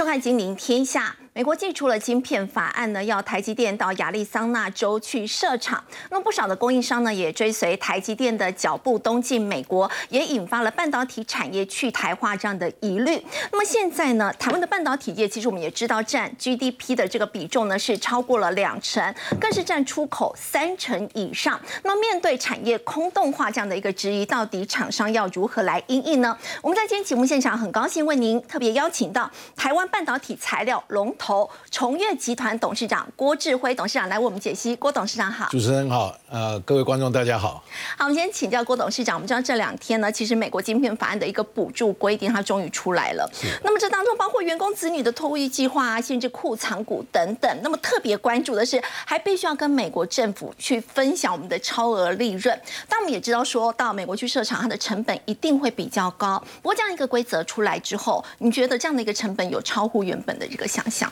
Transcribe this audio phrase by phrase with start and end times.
[0.00, 1.14] 收看《金陵天下》。
[1.40, 5.82] 美国寄出了晶片法案呢，要台积电到亚利桑那州去设厂。
[6.10, 13.24] 那么不少的供应商呢，也追随台积电的脚步东进美国，也引发了半导体产业去台化这样的疑虑。
[13.50, 21.58] 那么现在呢，台湾的半导体业其实我们也知道，占 GDP 的这个比重呢是超过了两成，更是占出口三成以上。
[21.84, 26.36] 那面对产业空洞化这样的一个质疑，到底厂商要如何来应应呢？
[26.60, 31.16] 我们在今天节目现场很高兴为您特别邀请到台湾半导体材料龙。
[31.20, 31.29] 头
[31.70, 34.74] 崇越集团董事长郭志辉董事长来为我们解析。
[34.76, 37.62] 郭董事长好，主持人好，呃，各位观众大家好。
[37.96, 39.16] 好，我们今天请教郭董事长。
[39.16, 43.30] 我们知道这两天呢，其实美国晶片法案的一个补助规定，它终于出来了。
[43.62, 47.50] 那么这当中包括员工子女的托育计划啊，限制库藏股等等。
[47.62, 52.58] 那么特别关注的是，还必须要跟美国政府去分享我们的超额利润。
[52.88, 56.42] 但我们也知道，说到美国去设厂，它的成本一定会比较高。
[56.62, 61.09] 不过这样一个规则出来之后，你觉得这样的一个成本有超乎原本的这个想象？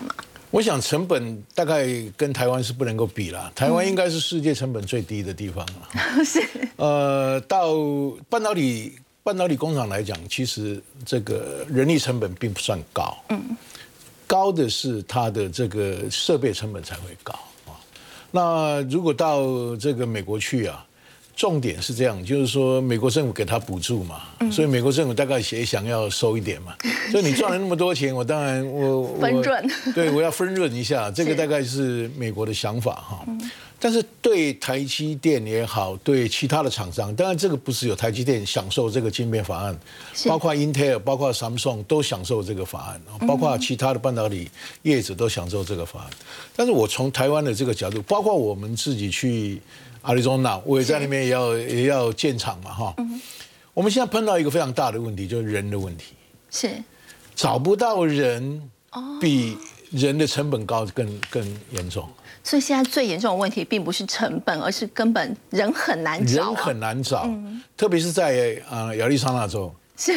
[0.50, 6.24] 我想成本大概跟台湾是不能够比了，台湾应该是世界成本最低的地方了。
[6.24, 6.42] 是。
[6.76, 7.74] 呃，到
[8.28, 13.16] 半导体半导体工厂来讲，其实这个人力成本并不算高。
[13.28, 13.56] 嗯。
[14.26, 17.32] 高的是它的这个设备成本才会高
[17.66, 17.76] 啊。
[18.30, 20.84] 那如果到这个美国去啊？
[21.38, 26.74] 重点是这样，就是说美国政府给他补助嘛，所以美国政府大概也想要收一点嘛。
[27.12, 33.24] 所以你赚了那么多钱，我当然我分润，对我要分润一下， 这个大概是美国的想法哈。
[33.78, 39.78] 但是对台积电也好，对其他的厂商，当然这个不是有台积电享受这个晶片法案，
[40.26, 44.50] 包括 Intel、包括 Samsung 都享受这个法案，包括其他的半导体
[44.82, 46.10] 业者都享受这个法案。
[46.56, 49.62] 但是我从台湾的这个角度，包括我们自己去。
[50.02, 52.94] 阿里中纳，我也在那边也要也要建厂嘛，哈。
[53.74, 56.14] 我们现在碰到一个非常大的问题，就是人的问题，
[56.50, 56.68] 是
[57.36, 58.60] 找不到人，
[59.20, 59.56] 比
[59.92, 62.08] 人的成本高更更严重。
[62.42, 67.30] 所以现在最严重的问题，并不是成本，而是根本人很难找，人很难找，
[67.76, 69.72] 特别是在啊亚利桑那州。
[69.96, 70.12] 是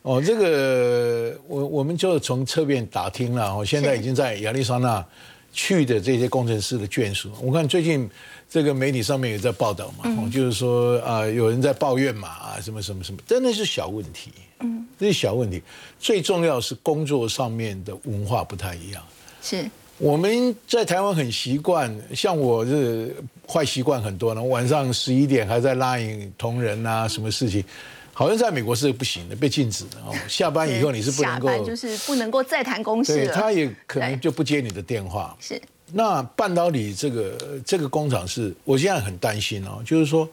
[0.00, 5.04] 哦，这个我我们就从侧面打听了，我现在已经在亚利桑那
[5.52, 8.08] 去的这些工程师的眷属，我看最近。
[8.52, 14.30] 这个媒体上面也在报道嘛，就是说啊，有人在抱怨嘛，啊，什么什么什么，真的是小问题，
[14.60, 15.62] 嗯，这是小问题。
[15.98, 19.02] 最重要是工作上面的文化不太一样。
[19.40, 19.64] 是
[19.96, 23.16] 我们在台湾很习惯，像我是
[23.48, 27.64] 坏习惯很多呢，晚上十一点还在拉引同仁啊，什么事情，
[28.12, 30.14] 好像在美国是不行的，被禁止的哦。
[30.28, 33.32] 下班以后你是不能够，就是不能够再谈公事了。
[33.32, 35.34] 他也可能就不接你的电话。
[35.40, 35.58] 是。
[35.94, 40.26] 那半导体这个这个工厂是，我现在很担心哦，就是说，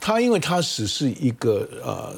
[0.00, 2.14] 它因为它只是一个呃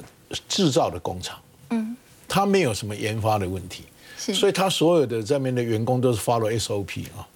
[0.48, 1.36] 制造的工厂，
[1.70, 1.96] 嗯，
[2.28, 3.82] 它没有什么研发的问题，
[4.16, 7.26] 是，所以它所有的这边的员工都是 follow SOP 啊。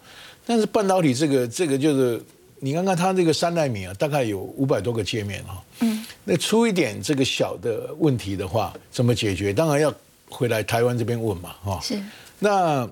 [0.47, 2.23] 但是半导体这个这个就是，
[2.61, 9.53] 你看看它这个三纳米啊，大概有五百多个界面哈，嗯，那出一点这个小的问题的话，怎么解决？
[9.53, 9.93] 当然要
[10.29, 12.01] 回来台湾这边问嘛，哈，是，
[12.39, 12.89] 那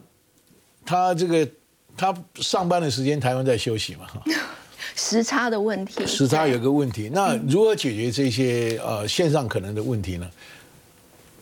[0.85, 1.49] 他这个。
[1.97, 4.07] 他上班的时间，台湾在休息嘛？
[4.95, 7.11] 时差的问题，时差有个问题。
[7.13, 10.31] 那如何解决这些呃线上可能的问题呢？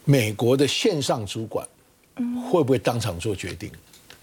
[0.05, 1.66] 美国的线上主管
[2.50, 3.71] 会不会当场做决定？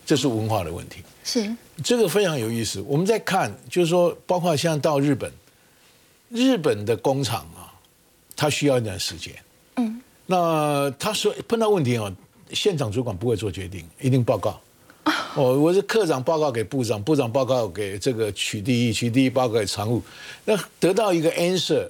[0.06, 1.04] 这是文化的问题。
[1.24, 2.80] 是这个非常有意思。
[2.88, 5.30] 我们在看，就是说，包括像到日本，
[6.30, 7.74] 日本的工厂啊，
[8.36, 9.34] 他需要一段时间。
[9.76, 12.10] 嗯，那他说碰到问题啊，
[12.54, 14.60] 现场主管不会做决定，一定报告。
[15.36, 20.02] 哦，我是科长报告给部长，部长报告给这个取第一，取第一报告给常务，
[20.46, 21.88] 那得到一个 answer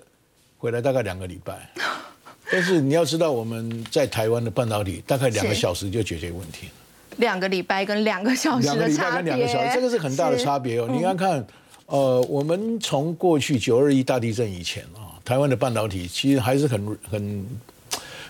[0.57, 1.69] 回来大概两个礼拜。
[2.49, 6.69] 但是你要知道，我们在台湾的半导体大概两个小时就解决问题。
[7.17, 9.33] 两个礼拜跟两个小时的差别，
[9.73, 10.87] 这个是很大的差别哦。
[10.89, 11.47] 你看看，
[11.87, 17.45] 呃，我们从过去九二一大地震以前啊，台湾的半导体其实还是很很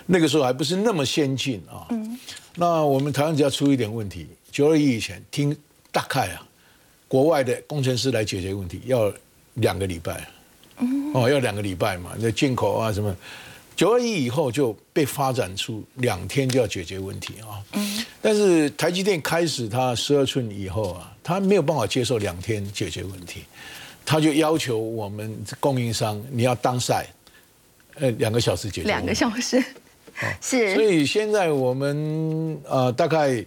[0.06, 1.86] 那个时候还不是那么先进啊。
[1.90, 2.18] 嗯。
[2.56, 4.26] 那我们台湾只要出一点问题。
[4.50, 5.56] 九二一以前，听
[5.92, 6.46] 大概啊，
[7.06, 9.12] 国外的工程师来解决问题要
[9.54, 10.28] 两个礼拜，
[11.14, 13.14] 哦，要两个礼拜嘛，那进口啊什么。
[13.76, 17.62] 九二一以后就被发展出两天就要解决问题啊。
[17.74, 18.04] 嗯。
[18.20, 23.44] 但是台积电开始它十二寸以后啊，它没有办法接受两天解决问题，
[24.04, 27.06] 他就要求我们供应商你要当赛，
[27.94, 28.88] 呃，两个小时解决。
[28.88, 29.62] 两个小时。
[30.40, 30.74] 是。
[30.74, 33.44] 所以现在我们呃大概。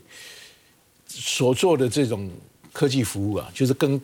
[1.14, 2.30] 所做的这种
[2.72, 4.00] 科技服务啊，就是跟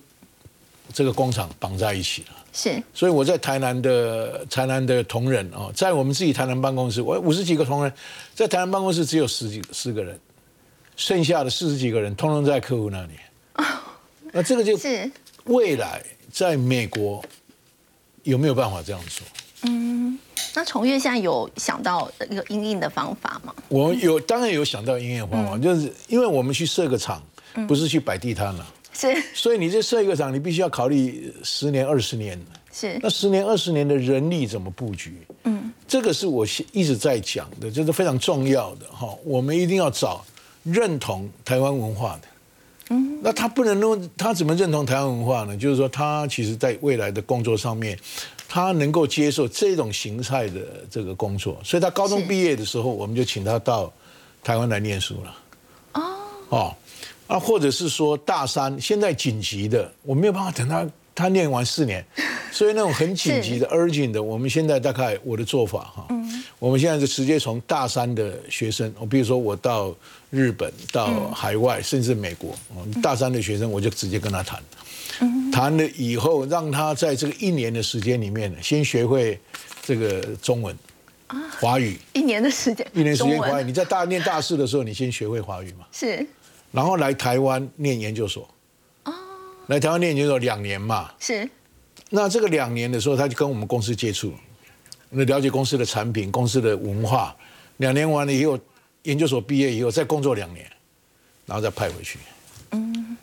[0.94, 2.28] 这个工厂绑在一起了。
[2.54, 7.94] 是，所以我在台南的台南的同仁啊，在我们自己台南办公室，我五十几个同仁，
[8.34, 10.20] 在台南办公室只有十几十个人，
[10.96, 13.14] 剩下的四十几个人通通在客户那里。
[14.32, 15.10] 那这个就是
[15.46, 17.24] 未来在美国
[18.24, 19.28] 有没有办法这样做？
[19.64, 20.18] 嗯，
[20.54, 23.54] 那崇越现在有想到一个应应的方法吗？
[23.70, 27.22] 我有，当然有想到应应方法，就是因为我们去设个厂，
[27.68, 28.66] 不是去摆地摊了。
[28.94, 32.40] 是，所以你这设一个厂，你必须要考虑十年、二十年。
[32.74, 35.22] 是，那十年、二十年的人力怎么布局？
[35.44, 39.16] 嗯，这个是我一直在讲的，这是非常重要的哈。
[39.24, 40.24] 我们一定要找
[40.64, 42.28] 认同台湾文化的。
[42.90, 45.58] 嗯，那他不能弄，他怎么认同台湾文化呢？
[45.58, 47.98] 就是说，他其实在未来的工作上面，
[48.48, 51.60] 他能够接受这种形态的这个工作。
[51.64, 53.92] 所以他高中毕业的时候，我们就请他到
[54.44, 55.38] 台湾来念书了。
[55.94, 56.02] 哦，
[56.50, 56.76] 哦。
[57.28, 62.02] 啊，或者是说大三现在紧急的，我没有办法等他他念完四年，
[62.54, 66.08] 所以那种很紧急的 urgent 的，我们现在大概我的做法哈，
[66.58, 69.94] 我们现在就直接从大三的学生，我比如说我到
[70.30, 72.56] 日本、到海外，甚至美国，
[73.04, 74.64] 大三的学生我就直接跟他谈，
[75.52, 79.40] 谈了以后让他在这个一年的时间里面先学会
[79.82, 80.78] 这个中文
[81.60, 85.86] 华语，一年的时间，一年时间华语，你在大念大四的时候，你先学会华语嘛？
[85.92, 86.26] 是。
[86.72, 88.48] 然后来台湾念研究所，
[89.04, 89.14] 哦，
[89.68, 91.50] 来台湾念研究所两年嘛，是。
[92.10, 94.34] 那这个两年的时候，他就跟我们公司接触，
[95.10, 97.36] 那了解公司的产品、公司的文化。
[97.78, 98.58] 两年完了以后，
[99.04, 100.66] 研究所毕业以后再工作两年，
[101.46, 102.20] 然后再派回去。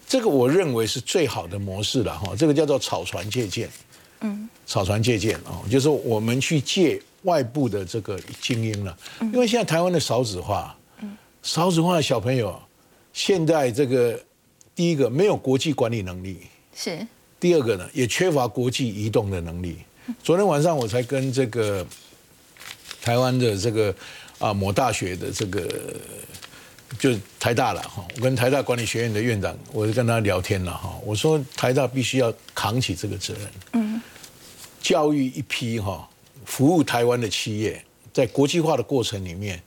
[0.04, 2.34] 嗯，这个我认为是最好的模式了哈。
[2.36, 3.68] 这个叫做草船借箭。
[4.20, 8.96] 嗯，草船借箭哦，就是我们去借外部的这个精英了。
[9.20, 10.76] 因为现在台湾的少子化，
[11.42, 12.60] 少子化的小朋友。
[13.12, 14.20] 现在这个
[14.74, 16.38] 第一个没有国际管理能力，
[16.74, 17.06] 是
[17.38, 19.78] 第二个呢，也缺乏国际移动的能力。
[20.20, 21.86] 昨天晚上我才跟这个
[23.00, 23.94] 台湾的这个
[24.40, 25.94] 啊某大学的这个
[26.99, 30.99] 就台大了哈，我跟台大管理学院的院长，我就跟他聊天了哈。
[31.05, 34.00] 我说台大必须要扛起这个责任，嗯，
[34.81, 36.08] 教育一批哈
[36.44, 39.62] 服务台湾的企业，在国际化的过程里面，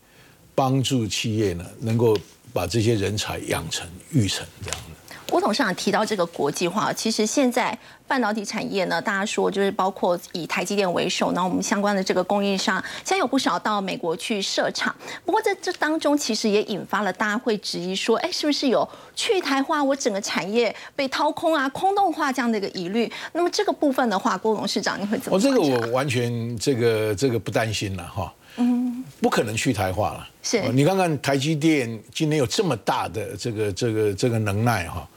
[0.54, 2.18] 帮助企业呢能够。
[2.54, 4.97] 把这些人才养成、育成这样的。
[5.30, 7.78] 郭董事长提到这个国际化，其实现在
[8.08, 14.96] 半导体产业呢，大家说就是包括以台积电为首，那我们相关的这个供应商，现在有不少到美国去设厂。
[15.26, 23.12] 不过在这当中，其实也引发了大家会质疑说，哎，是不是有去台化，我整个产业被掏空啊、空洞化这样的一个疑虑？
[23.34, 25.36] 那么这个部分的话，郭董事长你会怎么？
[25.36, 28.34] 我这个我完全这个这个不担心了哈。
[28.57, 30.27] 嗯，不可能去台化了。
[30.42, 35.07] 是，你看看台积电今年有这么大的这个这个这个能耐哈，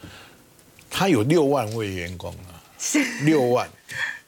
[0.91, 3.69] 它有六万位员工啊，是六万。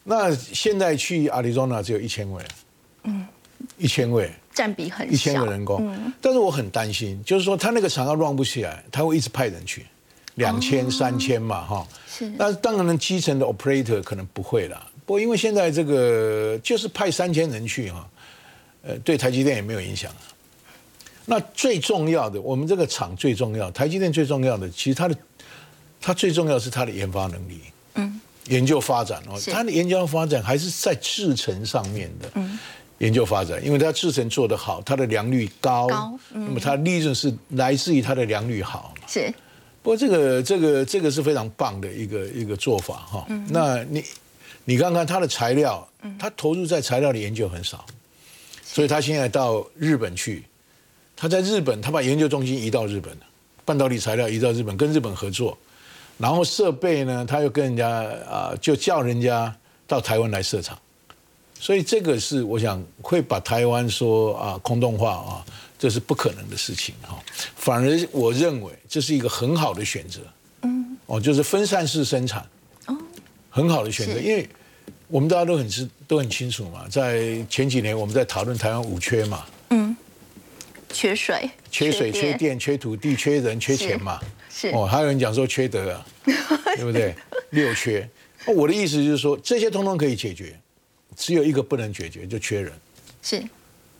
[0.02, 2.42] 那现在去阿里中纳只有一千位，
[3.04, 3.26] 嗯，
[3.76, 5.86] 一千位，占比很一千个人工。
[5.86, 9.84] 嗯，但是我很担心，就是说他那个厂要 run 不起来，他会一直派人去，
[10.36, 11.86] 两千三千嘛哈。
[12.08, 14.88] 是，那当然基层的 operator 可能不会了。
[15.04, 18.08] 不过因为现在这个就是派三千人去哈。
[18.82, 20.10] 呃，对台积电也没有影响。
[21.24, 25.16] 那最重要的，我们这个厂最重要，台积电最重要的，其实它的
[26.00, 27.60] 它最重要是它的研发能力，
[27.94, 32.58] 嗯，研究发展哦，它的研究发展还是在制程上面的，嗯，
[32.98, 39.32] 研究发展，因为它制程做得好，它的良率高，高，那么它利润是来自于它的良率好，是。
[39.80, 43.26] 不过这个这个这个是非常棒的一个一个做法哈。
[43.48, 44.04] 那你
[44.64, 47.84] 你看看它的材料，它投入在材料的研究很少。
[48.72, 50.42] 所以他现在到日本去，
[51.14, 53.20] 他在日本，他把研究中心移到日本了，
[53.66, 55.58] 半导体材料移到日本，跟日本合作，
[56.16, 57.86] 然后设备呢，他又跟人家
[58.26, 59.54] 啊，就叫人家
[59.86, 60.78] 到台湾来设厂，
[61.60, 65.44] 所以这个是我想会把台湾说啊空洞化啊，
[65.78, 67.22] 这是不可能的事情哈，
[67.54, 70.20] 反而我认为这是一个很好的选择，
[70.62, 72.42] 嗯，哦，就是分散式生产，
[72.86, 72.96] 哦，
[73.50, 74.48] 很好的选择，因为。
[75.12, 79.94] 我们大家都很知都很清楚嘛，在前几年我们在讨论台湾五缺嘛，嗯，
[80.90, 84.68] 缺水、缺水、缺电、缺土地、缺人、缺钱嘛，是。
[84.70, 87.14] 哦，还有人讲说缺德啊， 对不对？
[87.50, 88.08] 六缺，
[88.46, 90.58] 我的意思就是说这些通通可以解决，
[91.14, 92.72] 只有一个不能解决，就缺人。
[93.20, 93.42] 是，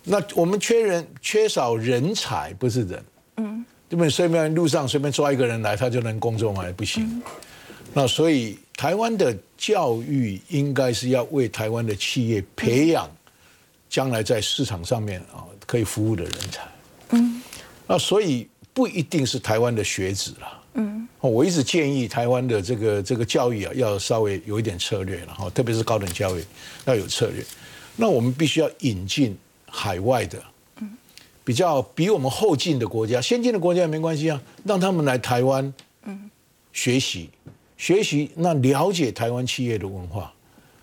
[0.04, 3.04] 那我们缺人，缺少人才，不是人，
[3.36, 4.08] 嗯，对不对？
[4.08, 6.64] 随便路上随便抓一个人来，他就能工作吗？
[6.74, 7.22] 不行。
[7.92, 13.08] 那所以台湾的教育应该是要为台湾的企业培养
[13.88, 16.60] 将来在市场上面啊可以服务的人才。
[17.10, 17.42] 嗯，
[17.86, 20.62] 那所以不一定是台湾的学子了。
[20.74, 26.42] 嗯，我一直建议台湾的这个这个教育啊要稍微有一点策略了哈，特别是高等教育
[26.86, 27.44] 要有策略。
[27.96, 29.36] 那我们必须要引进
[29.66, 30.42] 海外的，
[31.44, 35.72] 比较比我们后进的国家，先进的国家也没关系啊，让他们来台湾，
[36.04, 36.30] 嗯，
[36.72, 37.28] 学习
[37.82, 40.32] 学习，那了解台湾企业的文化，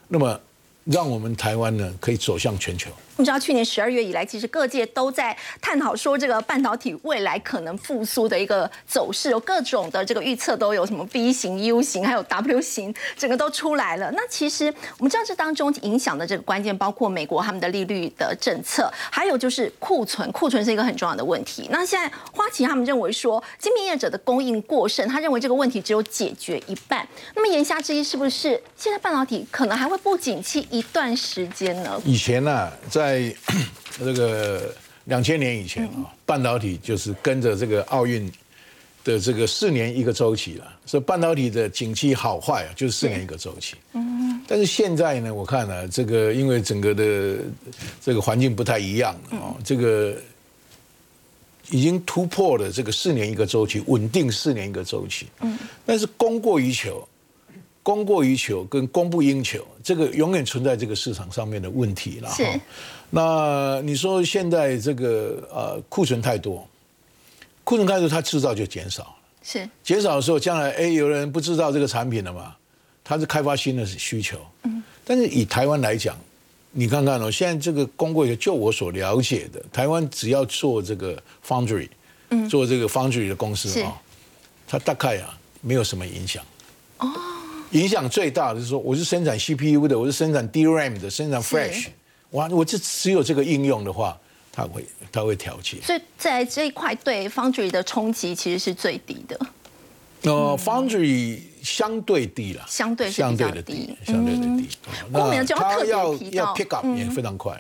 [0.09, 0.37] 那么
[0.83, 2.91] 让我们台湾呢可以走向全球。
[3.19, 14.09] 你知道去年十二月以来，其实各界都在探讨说这个半导体未来可能复苏的一个走势，有各种的这个预测都有什么 V 型、U 型，还有 W 型，整个都出来了。
[14.13, 21.67] 那其实我们知道这当中影响的这个关键包括美国他们的利率的政策，还有就是库存，库存是一个很重要的问题。
[21.69, 27.05] 那现在花旗他们认为说，晶片业者的供应过剩，他认为这个问题只有解决一半。
[27.35, 32.01] 那么言下之意是不是现在半导体可能还会不景气一段时间呢？
[32.05, 33.35] 以前呢，在在
[33.97, 34.71] 这个
[35.05, 38.31] 两千年以前啊，半导体就是跟着这个奥运
[39.03, 43.75] 的这个四年一个周期了，所以半导体的景气好坏啊，就是四年一个周期。
[43.93, 47.39] 嗯，但是现在呢，我看呢，这个因为整个的
[47.99, 50.15] 这个环境不太一样啊，这个
[51.71, 55.25] 已经突破了这个四年一个周期，稳定四年一个周期。
[55.41, 57.07] 嗯，但是供过于求。
[57.81, 62.29] 供过于求跟供不应求，这个永远存在这个市场上面的问题了。
[62.29, 62.43] 是。
[63.09, 66.67] 那你说现在这个呃库存太多，
[67.63, 69.15] 库存太多，它制造就减少了。
[69.41, 69.69] 是。
[69.83, 72.55] 减少的时候，将来哎有人不知道这个产品了嘛？
[73.03, 74.39] 他是开发新的需求。
[74.63, 74.83] 嗯。
[75.03, 76.15] 但是以台湾来讲，
[76.71, 81.89] 你看看哦，现在这个供过于求，就我所了解的，台湾只要做这个 foundry，
[82.29, 83.99] 嗯，做这个 foundry 的公司啊，
[84.67, 86.43] 它大概啊没有什么影响。
[86.99, 87.09] 哦。
[87.71, 91.87] 影响最大的是说，我是生产 CPU 的，我是生产 DRAM 的，生产 Flash，
[92.31, 94.17] 哇，我这只有这个应用的话，
[94.51, 95.77] 它会它会调节。
[95.81, 99.39] 所以在这一块对 Foundry 的冲击其实是最低的。
[100.23, 104.69] 呃，Foundry 相对低了，相对相对的低，相对的低。
[105.11, 107.55] 那它要要 pick up 也非常快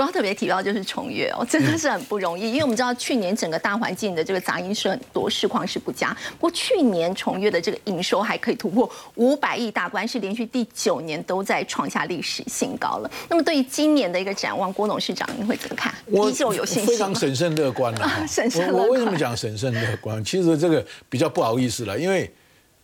[0.00, 0.06] 啊。
[0.06, 6.16] 不要特别提到就是重越哦，真的是很不容易， 因为我们知道去年整个大环境的这个杂音是很多，市况是不佳。
[6.38, 13.10] 不过去年重越的这个营收还可以突破五百亿大关，是连续第九年都在创下历史新高了。
[13.28, 15.92] 那么对于今年的一个展望，郭董事长您会怎么看？
[16.06, 18.08] 依旧有信心非常审慎乐观的。
[18.26, 20.24] 审慎我我为什么讲审慎乐观？
[20.24, 22.32] 其实这个比较不好意思了，因为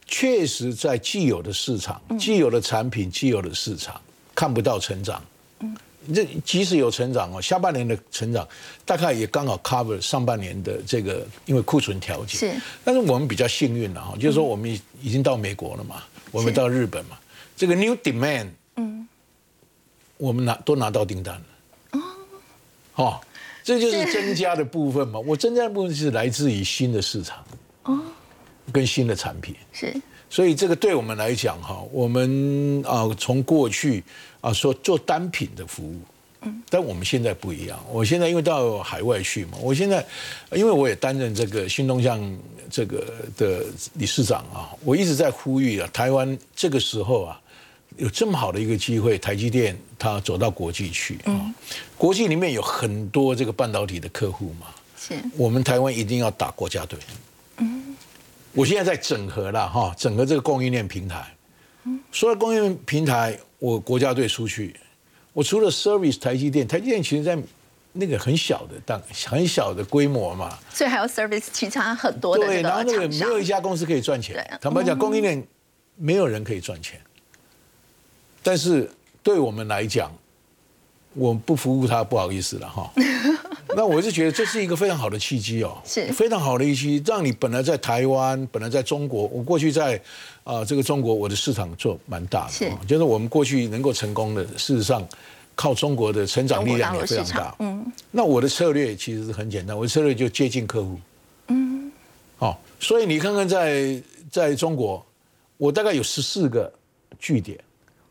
[0.04, 3.98] 确实在既有的市场、既有的产品、既有的市场
[4.34, 5.22] 看不到成长。
[6.14, 8.46] 这即使有成长哦，下半年的成长
[8.84, 12.38] 大概也刚好 cover 上半年的这个，因为库存调节。
[12.38, 12.54] 是。
[12.84, 14.70] 但是我们比较幸运了哈，就是说我们
[15.00, 17.18] 已经到美国了嘛，我们到日本嘛，
[17.56, 19.06] 这个 new demand，嗯，
[20.16, 21.44] 我们拿都拿到订单了。
[21.92, 22.00] 哦。
[22.94, 23.20] 哦，
[23.62, 25.18] 这就是增加的部分嘛。
[25.20, 27.44] 我增加的部分是来自于新的市场。
[27.84, 28.00] 哦。
[28.72, 29.54] 跟新的产品。
[29.72, 29.94] 是。
[30.28, 34.02] 所以这个对我们来讲哈，我们啊从过去
[34.40, 36.00] 啊说做单品的服务，
[36.42, 37.78] 嗯，但我们现在不一样。
[37.90, 40.04] 我现在因为到海外去嘛，我现在
[40.52, 42.20] 因为我也担任这个新东向
[42.68, 43.06] 这个
[43.36, 43.64] 的
[43.94, 47.40] 理事长啊，我一直在呼吁啊，台湾这个时候啊
[47.96, 51.54] 有这么好的一个机会，台积电它走到国际去啊，
[51.96, 54.66] 国际里面有很多这个半导体的客户嘛，
[54.98, 56.98] 是我们台湾一定要打国家队。
[58.56, 61.24] 我现在在整合了哈，整合这个供应链平台。
[62.10, 64.74] 所有供应链平台，我国家队出去，
[65.32, 67.38] 我除了 service 台积电，台积电其实在
[67.92, 70.58] 那个很小的当很小的规模嘛。
[70.72, 74.58] 所以还有 service 其他很多的对，然后那个没有一家公司可以赚钱。
[74.60, 75.46] 坦白讲，供应链
[75.94, 76.98] 没有人可以赚钱。
[78.42, 78.90] 但是
[79.22, 80.10] 对我们来讲，
[81.12, 82.90] 我不服务他，不好意思了哈。
[83.76, 86.10] 那我是觉得这是一个非常好的契机哦， 是。
[86.10, 90.00] 非常好的一期，让你本来在台湾，本来在中国，我过去在
[90.44, 92.72] 啊这个中国，我的市场做蛮大的，是。
[92.88, 95.06] 就是我们过去能够成功的，事实上
[95.54, 100.98] 靠中国的成长力量也非常大，嗯，那我的策略其实是很简单，我的策略就接近客户，
[101.48, 101.92] 嗯，
[102.38, 105.04] 好，所以你看看在在中国，
[105.58, 106.72] 我大概有十四个
[107.18, 107.58] 据点，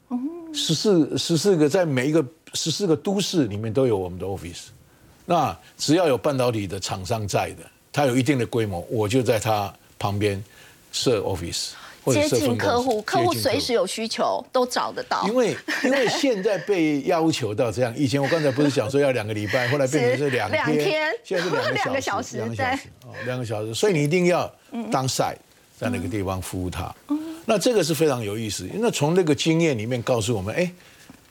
[0.10, 0.19] 哦，
[0.53, 4.65] 十四十四个在每一个十四个都市里面都有我们的 office。
[5.25, 10.44] 那只要有半导体的厂商在的，它有一定的规模，我就在它旁边
[10.91, 11.72] 设 office
[12.03, 15.27] 或者接近客户，客户随时有需求都找得到。
[15.27, 24.53] 因为因为现在被要求到这样，以前我刚才不是讲说要两个礼拜， 后来变成是两天，现在是两个小时， 两个小时，哦，两个小时，所以你一定要
[24.91, 25.38] 当 site
[25.79, 26.94] 在那个地方服务他。
[27.48, 30.72] 那这个是非常有意思，因为从那个经验里面告诉我们，哎，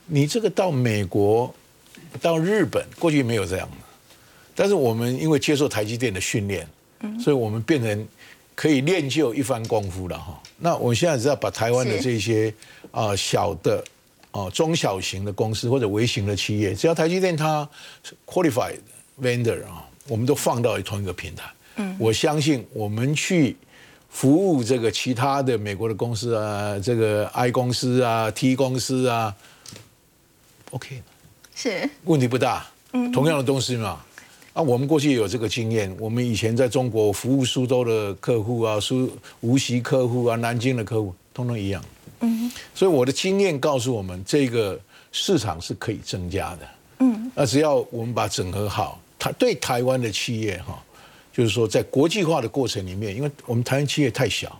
[0.07, 1.55] 你这个到美国、
[2.21, 3.69] 到日本，过去没有这样。
[4.54, 6.68] 但是我们因为接受台积电的训练，
[7.18, 8.08] 所以我们变成
[8.54, 10.40] 可以练就一番功夫了哈。
[10.58, 12.54] 那我现在只要把台湾的这些
[12.90, 13.84] 啊小的
[14.30, 17.68] 啊中小型的公司或者微型的企业，只要台积电它
[18.25, 18.78] qualified
[19.20, 21.44] vendor 啊，我们都放到同一个平台。
[21.76, 23.56] 嗯，我相信我们去
[24.08, 29.34] 服务这个其他的美国的公司啊，这个 I 公司啊、T 公司啊
[30.70, 31.02] ，OK，
[31.56, 32.64] 是问题不大。
[32.92, 34.00] 嗯，同样的东西嘛。
[34.54, 41.84] 啊，我们过去有这个经验，我们以前在中国服务苏州的客户啊，苏无锡客户啊，南京的客户，通通一样。
[42.20, 44.80] 嗯，所以我的经验告诉我们，这个
[45.11, 46.68] 市场是可以增加的。
[47.00, 50.80] 嗯，那只要我们把整合好，它对台湾的企业哈，
[51.32, 54.56] 就是说在国际化的过程里面，因为我们台湾企业太小，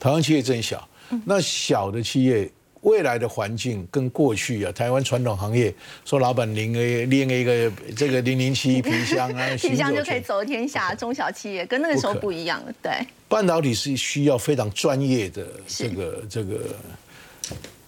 [0.00, 0.88] 台湾企业真小，
[1.24, 2.50] 那小的企业。
[2.84, 5.74] 未来的环境跟过去啊，台湾传统行业
[6.04, 12.72] 说老板拎个拎一个这个零零七 皮箱啊， 皮箱就可以走天下，中小企业跟那个时候不一样了。
[12.82, 12.92] 对，
[13.28, 16.60] 半导体是需要非常专业的这个这个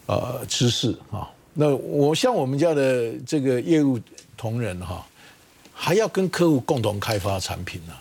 [0.06, 1.30] 呃知识啊。
[1.52, 3.98] 那我像我们家的这个业务
[4.36, 5.06] 同仁哈，
[5.72, 7.92] 还要跟客户共同开发产品呢。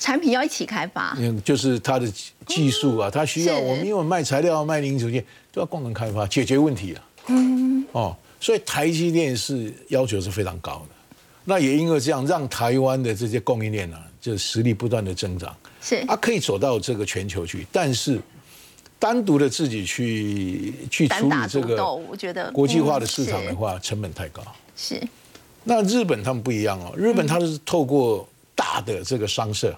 [0.00, 2.10] 产品要一起开发，嗯，就是它的
[2.46, 7.04] 技术啊，它需要我们因为卖材料、卖零组件，都要共同开发解决问题啊。
[7.26, 10.94] 嗯，哦，所以台积电是要求是非常高的。
[11.44, 17.66] 那也因为这样，让台湾的这些供应链呢，就实力不断的增长，是啊，可以走到这个全球去。
[17.70, 18.18] 但是
[18.98, 24.42] 单独的自己去去处理这个，我觉得国际化的市场的话，成本太高。
[24.74, 24.98] 是。
[25.64, 29.76] 那日本他们不一样哦，日本它是透过大的这个商社。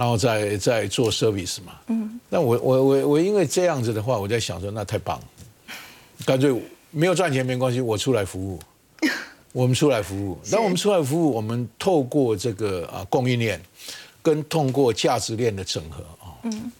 [0.00, 5.24] 然后再再做 service 嘛，嗯，那我我我我因为这样子的话，我在想说那太棒了，
[6.24, 6.50] 干脆
[6.90, 8.58] 没有赚钱没关系，我出来服务，
[9.52, 13.60] 我们出来服务，那我们出来服务，我们透过这个啊供应链，
[14.22, 16.72] 跟通过价值链的整合啊，嗯，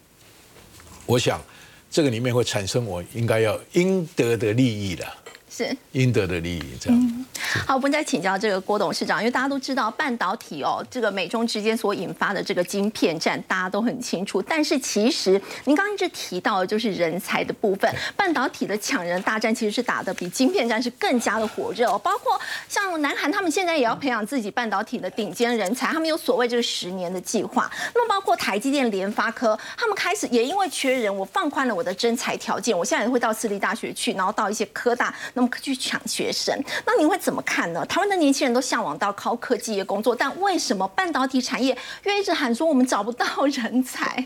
[1.04, 1.42] 我想
[1.90, 5.06] 这个里面会产生我应该要应得的利益的。
[5.50, 7.26] 是应得的利益，这样。
[7.66, 14.40] 好，我们再请教这个郭董事长，因为大家都知道半导体哦，这个美中之间所引发的这个晶片战，大家都很清楚。
[14.40, 15.32] 但是其实
[15.64, 21.90] 您刚刚一直提到的就是人才的部分，半导体的抢人大战其实是打的比晶片战是更加的火热。
[21.98, 27.68] 包括像南韩，他们现在也要培养自己半导体的顶尖人才，他们有所谓这个十年的计划。
[27.94, 35.12] 那么包括台积电、联发科，他们开始也因为缺人，我放宽了我的征才条件，我现在也会到私立大学去，然后到一些科大。
[35.40, 37.84] 那么去抢学生，那您会怎么看呢？
[37.86, 41.74] 台湾的年轻人都向往到高科技业工作，但为什么半导体产业
[42.04, 44.22] 又一直喊说我们找不到人才？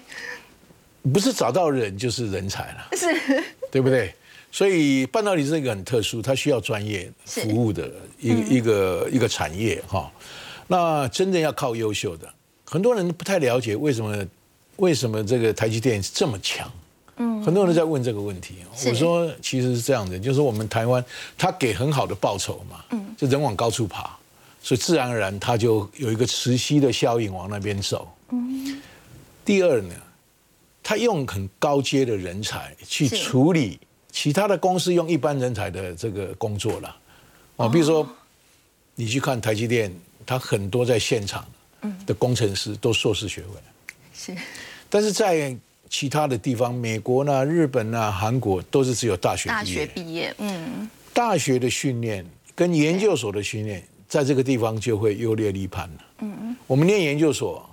[1.12, 4.12] 不是找到人就是人才了， 是，对不对？
[4.50, 10.10] 所以半导体是一个很特殊，它需要专业服务的一个一个一个产业哈。
[10.66, 12.28] 那真正要靠优秀的，
[12.64, 14.26] 很多人不太了解为什么
[14.78, 16.68] 为什么这个台积电这么强。
[17.16, 18.56] 嗯，很多人在问这个问题。
[18.86, 21.04] 我说，其实是这样的，就是我们台湾，
[21.38, 24.16] 他给很好的报酬嘛，嗯，就人往高处爬，
[24.62, 28.08] 所以自然而然他就有一个磁吸的效应往那边走。
[28.30, 28.82] 嗯。
[29.44, 29.94] 第二呢，
[30.82, 33.78] 他用很高阶的人才去处理
[34.10, 36.96] 其他的公司用一般人才的这个工作了。
[37.56, 38.08] 哦，比如说
[38.94, 41.46] 你去看台积电，他很多在现场
[42.06, 43.60] 的工程师都硕士学位。
[44.14, 44.34] 是。
[44.88, 45.54] 但是在
[45.96, 56.04] 其他的地方，美国呢、日本呢、韩国都是只有大学大学毕业，嗯，大学的训练跟研究所的训练，在这个地方就会优劣立判了。
[56.18, 57.64] 嗯嗯，我们念研究所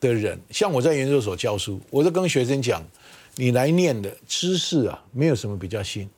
[0.00, 2.82] 的人，像我在研究所教书，我就跟学生讲，
[3.36, 6.10] 你来念的知识啊，没有什么比较新，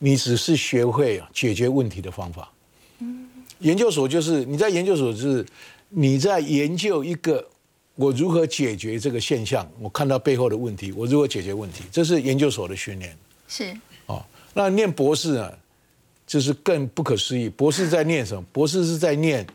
[0.00, 2.50] 你只是学会解决问题的方法。
[2.98, 3.28] 嗯，
[3.60, 5.46] 研究所就是你在研究所是
[5.88, 7.46] 你在研究一个。
[7.96, 9.68] 我如何解决这个现象？
[9.80, 11.84] 我看到背后的问题，我如何解决问题？
[11.92, 13.16] 这是研究所的训练。
[13.46, 13.72] 是
[14.06, 15.52] 哦，那念博士呢？
[16.26, 17.50] 就是更不可思议。
[17.50, 18.42] 博士在念什么？
[18.50, 19.46] 博士是在念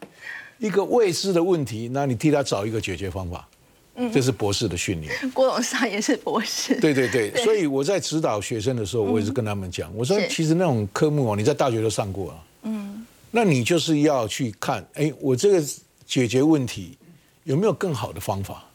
[0.59, 3.47] 一个未知的问题，那你替他找一个解决方法。
[3.95, 5.11] 嗯，这是博士的训练。
[5.33, 6.79] 郭董事长也是博士。
[6.79, 12.37] 对对对， 所以我在指导学生的时候，我也是跟他们讲，我说其实那种科目哦，你在大学都上过啊。
[12.61, 15.67] 嗯，那你就是要去看，哎，我这个
[16.05, 16.95] 解决问题。
[17.43, 18.65] 有没有更好的方法？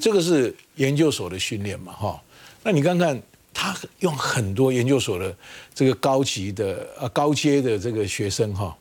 [0.00, 2.20] 这个是研究所的训练嘛，哈。
[2.64, 3.20] 那你看看
[3.54, 5.34] 他用很多研究所的
[5.74, 8.76] 这个高级的呃高阶的这个学生哈，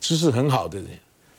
[0.00, 0.88] 知识很好的人，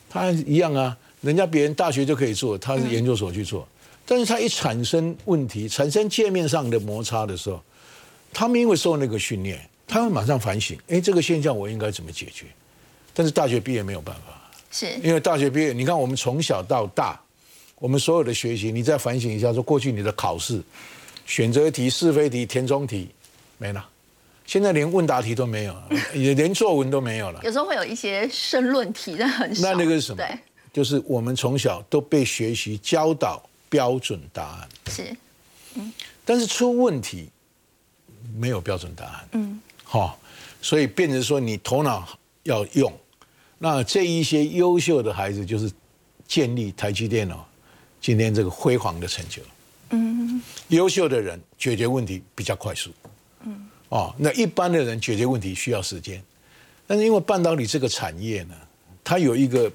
[0.09, 0.95] 他一样啊。
[1.21, 3.67] 人家别人大学就可以做，他是研究所去做。
[4.05, 7.61] 但是他一产生问题，产生界面上的摩擦的时候，
[8.31, 12.45] 他们因为受那个训练，他会马上反省，哎，这个现象我应该怎么解决？
[13.13, 17.19] 但是大学毕业没有办法，是因为大学毕业，你看我们从小到大。
[17.85, 20.59] 我们所有的学习，你再反省一下，说过去你的考试，
[21.27, 23.09] 选择题、是非题、填充题
[23.59, 23.87] 没了，
[24.47, 25.75] 现在连问答题都没有，
[26.15, 27.39] 也连作文都没有了。
[27.43, 29.61] 有时候会有一些申论题，但很少。
[29.61, 30.17] 那那个是什么？
[30.17, 30.35] 对，
[30.73, 35.15] 就是我们从小都被学习教导标准答案，是，
[36.25, 37.29] 但是出问题
[38.35, 39.29] 没有标准答案。
[39.33, 40.19] 嗯，好，
[40.59, 42.91] 所以变成说你头脑要用。
[43.59, 45.71] 那这一些优秀的孩子，就是
[46.27, 47.45] 建立台积电哦，
[48.05, 49.41] 今天这个辉煌的成就。
[49.89, 52.91] 嗯，优秀的人解决问题比较快速。
[53.43, 56.21] 嗯，哦，那一般的人解决问题需要时间，
[56.85, 58.53] 但是因为半导体这个产业呢，
[59.03, 59.71] 它有一个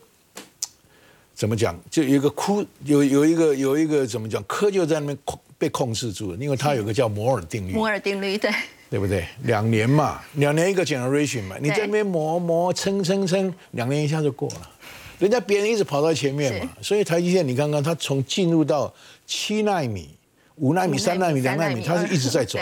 [1.35, 7.73] 怎么讲，就有一个枯，有有一个有一个怎么讲，科就在那边控被控制住了，因为它有个叫摩尔定律。
[7.73, 8.49] 摩尔定律，对。
[8.88, 9.25] 对不对？
[9.43, 14.71] 两年嘛，两年一个 generation 嘛，你在那边磨磨蹭蹭蹭，两年一下就过了。
[15.20, 18.92] 人家别人一直跑到前面嘛，所以台积电你刚刚它从进入到
[19.26, 20.09] 七纳米、
[20.56, 22.59] 五纳米、三纳米、两纳米，它是一直在走。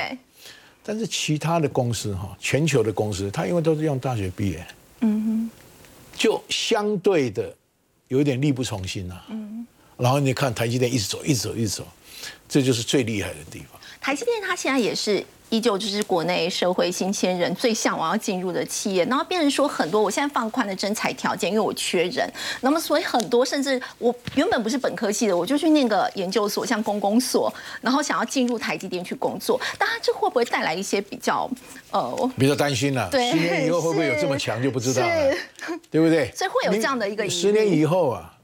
[0.82, 4.66] 但是其他的公司哈，全球的公司，它因为都是用大学毕业，
[5.02, 5.50] 嗯哼，
[6.16, 7.54] 就相对的
[8.08, 9.22] 有一点力不从心呐。
[9.30, 9.64] 嗯。
[9.96, 11.86] 然后你看台积电一直走，一直走，一直走，
[12.48, 13.80] 这就是最厉害的地方。
[14.00, 15.24] 台积电它现在也是。
[15.50, 22.30] 依旧就是国内社会新鲜人最向往要进入的企业，然后变成说很多，我现在放宽了征才条件，因为我缺人，
[22.60, 31.50] 那么所以很多甚至我原本不是本科系的，我就去念个研究所，像公公所，然后想要进入台积电去工作，但他这会不会带来一些比较
[31.90, 33.08] 呃比较担心了？
[33.10, 35.34] 对，十年以后会不会有这么强就不知道了，
[35.90, 36.30] 对不对？
[36.34, 38.34] 所以会有这样的一个十年以后啊，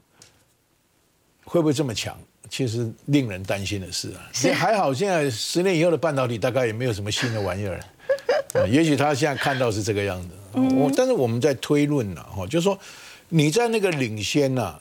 [1.43, 2.17] 会不会这么强？
[2.55, 7.77] 其实令人担心的事啊，还好现在十年以后的半导体大概也没有什么新的玩意儿，
[8.71, 10.29] 也许他现在看到是这个样子。
[10.73, 12.79] 我但是我们在推论呢哈，就是说
[13.27, 14.79] 你在那个领先呐，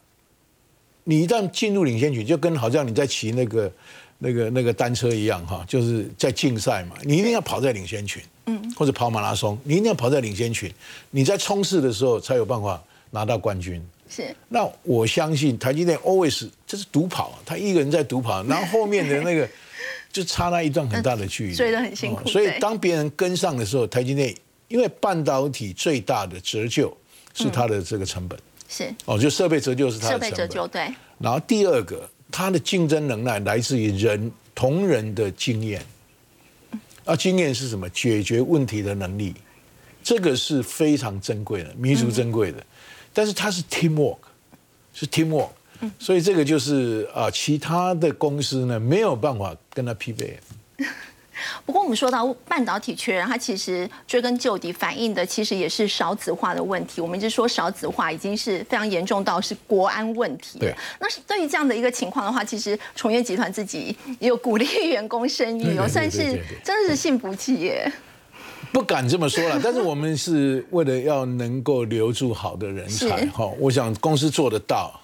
[1.03, 3.73] 你一旦进入领先群，就跟好像你在骑那个
[4.19, 10.73] 那个那个单车一样哈，就是在竞赛嘛，你一定要跑在领先群，嗯，或者跑马拉松，你一定要跑在领先群，
[11.11, 13.85] 你在冲刺的时候才有办法拿到冠军。
[14.15, 19.49] 是，那我相信台积电 always 这是独跑，他一个人在独跑， 然后后面的那个
[20.13, 22.29] 就差那一段很大的距离，追得很辛苦。
[22.29, 24.33] 所以当别人跟上的时候，台积电
[24.69, 26.97] 因为半导体最大的折旧
[27.35, 28.95] 是它的这个成本，是。
[29.05, 30.83] 哦，就设备折旧是它的设备折旧对。
[31.19, 35.85] 然后第二个，它的竞争能耐来自于人同人的经验，
[37.05, 37.89] 啊，经验是什么？
[37.91, 39.35] 解决问题的能力，
[40.03, 42.65] 这个是非常珍贵的，弥足珍贵的。
[43.15, 44.19] 但是它是 teamwork，
[44.93, 45.49] 是 teamwork，
[45.99, 50.39] 所以这个就是啊，其他的公司呢没有办法跟他匹配。
[51.67, 57.01] 不过我们说到半导体缺人，它其实追根究底反映的其实也是少子化的问题。
[57.01, 60.59] 我们一直说少子化已经是非常严重到是国安问题。
[60.59, 60.75] 对。
[61.01, 67.91] 那对于这样的一个情况的话，其实崇越集团自己也有鼓励员工生育，哦，算是真的是幸福企业。
[68.73, 75.01] 不敢这么说了， 但是我们是为了要能够留住好的人才哈，我想公司做得到，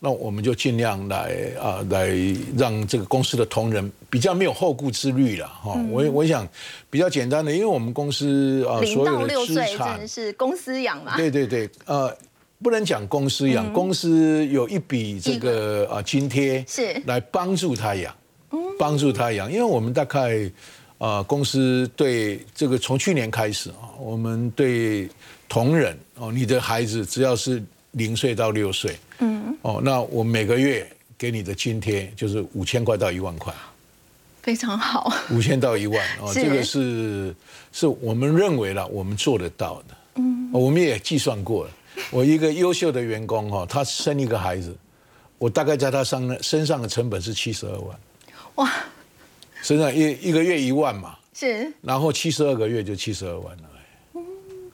[0.00, 2.10] 那我们就尽量来啊，来
[2.56, 5.80] 让这个公司的同仁比较没有后顾之虑了哈。
[5.90, 6.46] 我我想
[6.90, 11.16] 比较简单的，因为我们公司啊，所有的资产是公司养嘛。
[11.16, 12.12] 对对对，呃，
[12.60, 18.12] 不能讲公司养，公司有一笔这个啊津贴是来帮助他养，
[18.76, 20.50] 帮助他养，因为我们大概。
[20.98, 25.08] 啊，公司对这个从去年开始啊，我们对
[25.48, 30.84] 同仁哦，你的孩子只要是零岁到六岁，嗯，哦，那我每个月
[31.16, 33.54] 给你的津贴就是五千块到一万块，
[34.42, 37.32] 非常好，五千到一万哦，这个是
[37.72, 41.70] 是我们认为了我们做得到的，嗯，我们也计算过了，
[42.10, 44.76] 我一个优秀的员工哈，他生一个孩子，
[45.38, 47.98] 我大概在他上身上的成本是七十二万，
[48.56, 48.68] 哇。
[49.62, 54.22] 身上一一个月一万嘛，是，然后七十二个月就七十二万了，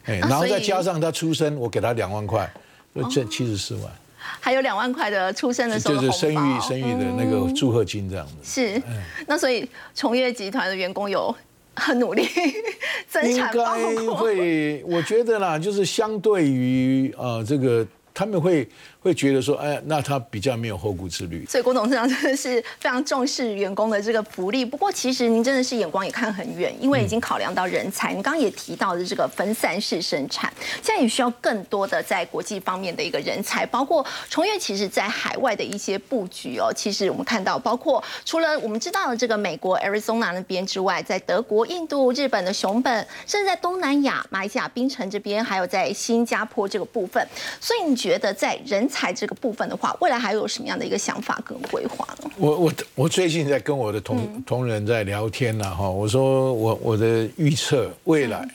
[0.05, 2.49] 哎，然后再加上他出生，我给他两万块，
[2.95, 3.85] 就挣七十四万，
[4.19, 8.35] 还有两万块的出生的时候就是生育生育的那个祝贺金这样子。
[8.43, 8.83] 是，
[9.27, 11.35] 那所以崇越集团的员工有
[11.75, 12.29] 很努力
[13.09, 14.15] 增产应该。
[14.15, 17.87] 会，我觉得啦，就是相对于呃这个。
[18.15, 18.67] 他们会
[19.01, 21.45] 会觉得说，哎，那他比较没有后顾之虑。
[21.47, 24.65] 所以郭董事长真的是非常重视员工的这个福利。
[24.65, 28.15] 不过其实您真的是眼光也看很远，因为已经考量到人才。
[28.15, 36.73] 你刚刚也提到的这个分散式生产，现在也需要更多的在国际方面的一个人才，包括崇越其实在海外的一些布局哦。
[36.73, 47.27] 其实我们看到，包括除了我们知道的这个美国 Arizona 那边之外，在德国、印度、日本的熊本，甚至在东南亚马来西亚槟城这边，还有在新加坡这个部分。
[47.61, 48.04] 所以你。
[48.05, 52.31] 觉得在人才这个部分的话，未来还有什么样的一个想法跟规划呢？
[52.37, 58.47] 我我我最近在跟我的同同仁在聊天呢，哈，我说我我的预测未来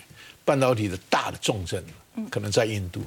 [0.45, 1.83] 半导体的大的重镇
[2.29, 3.01] 可能在印度。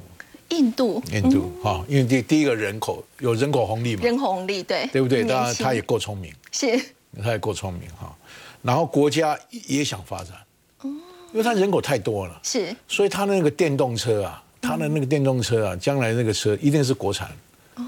[0.48, 5.22] 印度，印度哈，因为第第一个人口有人口红利嘛，人口红利对，对不对？
[5.24, 6.78] 当然他也够聪明，是，
[7.22, 8.14] 他也够聪明哈。
[8.60, 10.34] 然后国家也想发展，
[10.80, 10.90] 哦，
[11.32, 17.30] 因为他人口太多了，是，所以他那个电动车啊，他的那个电动车啊，将来那个车一定是国产，
[17.74, 17.84] 哦，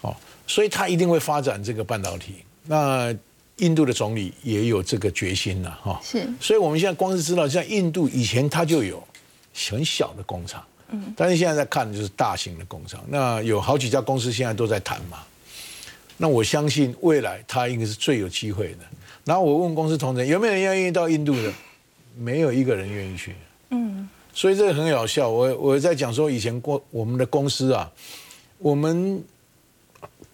[0.00, 0.16] 哦，
[0.48, 2.36] 所以他一定会发展这个半导体。
[2.64, 3.14] 那
[3.58, 9.00] 印度的总理也有这个决心了哈，是，所以我们现在光是知道，像印度以前他就有
[9.70, 10.64] 很小的工厂。
[11.14, 15.18] 但是现在在看就是大型的工厂，那有好几家公司现在都在谈嘛。
[16.16, 18.78] 那我相信未来他应该是最有机会的。
[19.26, 21.52] 然后我问公司同仁有没有人愿意到印度的，
[22.16, 23.34] 没有一个人愿意去。
[23.68, 25.28] 嗯，所以这个很搞笑。
[25.28, 27.90] 我我在讲说以前过我们的公司啊，
[28.58, 29.20] 我们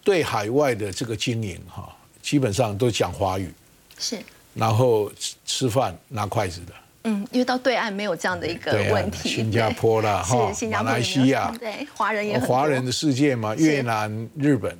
[0.03, 1.91] 对海外的这个经营哈，
[2.21, 3.51] 基本上都讲华语，
[3.97, 4.19] 是，
[4.53, 6.73] 然后吃吃饭拿筷子的。
[7.05, 14.77] 嗯，因为到对岸没有这样的一个问题，新加坡啦，哈，马来西亚，对，华人也华人的世界嘛，越南、日本，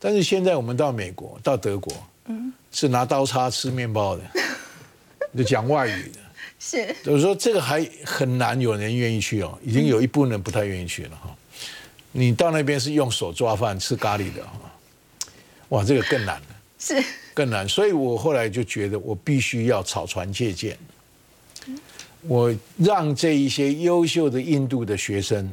[0.00, 1.92] 但是现在我们到美国、到德国，
[2.24, 4.22] 嗯，是拿刀叉吃面包的，
[5.36, 6.18] 就讲外语的，
[6.58, 11.34] 是，就是说这个还很难有人愿意去哦，已经有一部分人不太愿意去了哈。
[12.12, 14.60] 你到那边是用手抓饭吃咖喱的哈，
[15.68, 16.46] 哇，这个更难了，
[16.78, 17.02] 是。
[17.34, 20.76] 更难，所以我后来就觉得我必须要草船借箭。
[22.22, 25.48] 我让这一些优秀的印度的学生，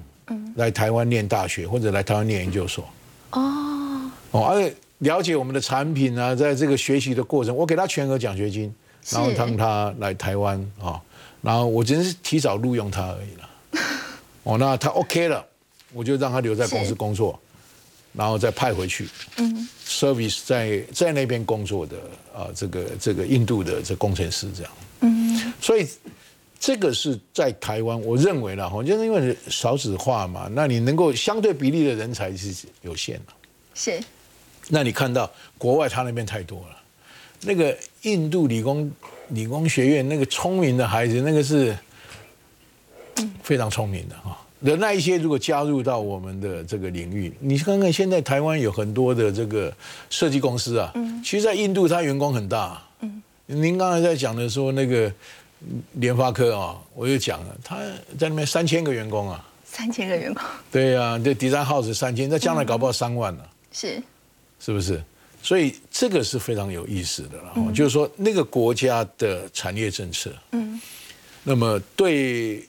[0.56, 2.90] 来台湾念大学或者来台湾念研究所。
[3.34, 8.74] 哦，哦，而且了解我们的产品啊，在这个学习的过程，我给他全额奖学金，
[9.10, 11.02] 然后让他来台湾啊，
[11.42, 13.50] 然后我只是提早录用他而已了。
[14.44, 15.46] 哦，那他 OK 了，
[15.94, 17.40] 我就让他留在公司工作，
[18.14, 19.08] 然后再派回去。
[19.38, 21.98] 嗯，service 在在那边工作的
[22.34, 24.72] 啊，这个这个印度的这工程师这样。
[25.02, 25.88] 嗯，所以。
[26.58, 33.34] 这个是在台湾，我认为啦哈，就是因为少子化嘛，那你能够相对比例的人才是有限的。
[33.76, 34.02] 是。
[34.70, 36.78] 那你看到国外他那边太多了，
[37.42, 38.92] 那个印度理工
[39.28, 41.78] 理工学院那个聪明的孩子，那个是
[43.44, 44.38] 非常聪明的哈。
[44.60, 49.72] 那那一些如果加入到我们的这个领域，你看看现在台湾有很多的这个
[50.10, 55.12] 设计公司啊，嗯，其实，在印度他员工很大，嗯，您刚才在讲的说那个。
[55.94, 57.78] 联发科啊，我就讲了，他
[58.20, 64.00] 在那边三千个员工啊，三千个员工，对呀，这 design house 三千，那将来搞不好三万呢，是，
[64.60, 65.02] 是不是？
[65.46, 70.82] 所以这个是非常有意思的了，就是说那个国家的产业政策，嗯，
[71.44, 72.68] 那么对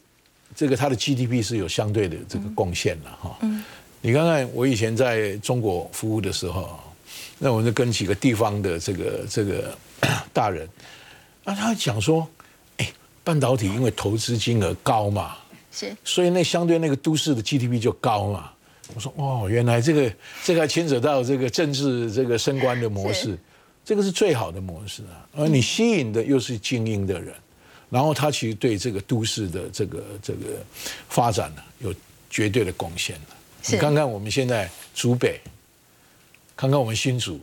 [0.55, 3.65] 这个它的 GDP 是有相对的这个贡献的哈，嗯，
[4.03, 6.79] 你看看我以前在中国服务的时候，
[7.39, 9.75] 那我就跟几个地方的这个这个
[10.35, 10.69] 大 人，
[11.45, 12.29] 那他讲说。
[13.27, 15.37] 半导体因为投资金额高嘛，
[15.73, 18.53] 是，所以那相对那个都市的 GDP 就高嘛。
[18.94, 20.12] 我说哦，原来这个
[20.44, 23.37] 这个牵扯到这个政治这个升官的模式，
[23.85, 25.27] 这个是最好的模式啊。
[25.37, 27.35] 而你吸引的又是精英的人，
[27.90, 30.64] 然后他其实对这个都市的这个这个
[31.09, 31.94] 发展呢有
[32.31, 33.16] 绝对的贡献
[33.68, 35.40] 你看看我们现在竹北，
[36.57, 37.40] 看看我们新竹，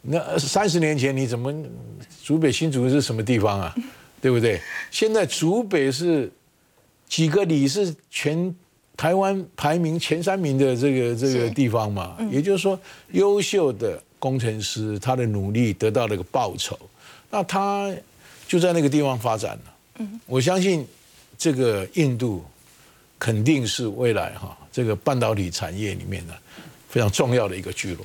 [0.00, 1.52] 那三十年前你怎么
[2.24, 3.74] 竹北新竹是什么地方啊？
[4.20, 4.60] 对不对？
[4.90, 6.32] 现在竹北是
[7.08, 8.52] 几个里是全
[8.98, 12.16] 台湾排名前三名的这个这个地方嘛？
[12.32, 12.78] 也就是说，
[13.12, 16.76] 优秀的工程师他的努力得到了一个报酬，
[17.30, 17.94] 那他
[18.48, 19.74] 就在那个地方发展了。
[19.98, 20.84] 嗯，我相信
[21.38, 22.44] 这个印度
[23.20, 26.34] 肯定是未来哈这个半导体产业里面呢
[26.88, 28.04] 非常重要的一个聚落。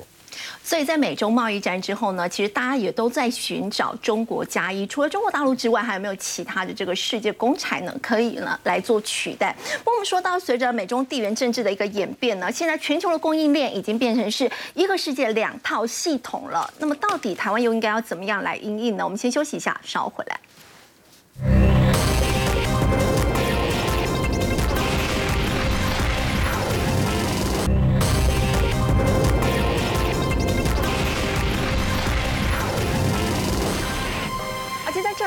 [0.62, 7.94] 所以在美中贸易战之后呢，其实大家也都在寻找中国加一，除了中国大陆之外，还有没有其他的这个世界公产呢？
[8.02, 9.54] 可以呢来做取代？
[9.84, 16.72] 我们说到随着美中地缘政治的一个演变呢，现在全球的供应链已经变成是一个世界两套系统了。
[16.78, 19.04] 那么到底台湾又应该要怎么样来应应呢？
[19.04, 21.73] 我们先休息一下，稍后回来。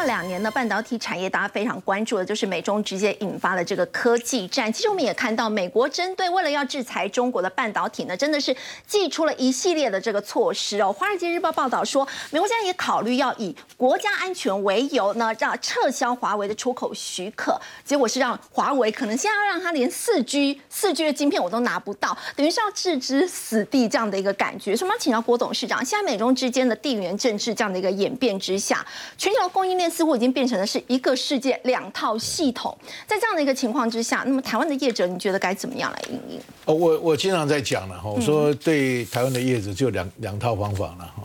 [0.07, 4.71] 两年呢，半导体产业大家非常关注的，就是美中直接引发了这个科技战。
[4.71, 8.55] 其实我们也看到，美国针对为了要制裁中国的半导体呢，真的是
[8.87, 10.91] 寄出了一系列的这个措施哦。
[10.91, 17.59] 华尔街日报报道说，美国现在也考虑要以国家安全为由呢，让撤销华为的出口许可。
[17.83, 24.75] 结果是让华为可能现在要让他连四 G 四 G 的晶片我都拿不到，等于是要置之死地这样的一个感觉。
[24.75, 28.85] 所以我们要请教郭董事长，现在美中之间的地缘政治这样的一个演变之下，
[29.17, 29.47] 全球。
[29.53, 36.39] 供应链似乎已经变成了是一个世界两套系统，在这样的一个情况之下，那么台湾的业者，你觉得该怎么样来应应？
[36.65, 41.23] 哦，我我经常在讲了哈，我说对台湾的业者就两两套方法了哈，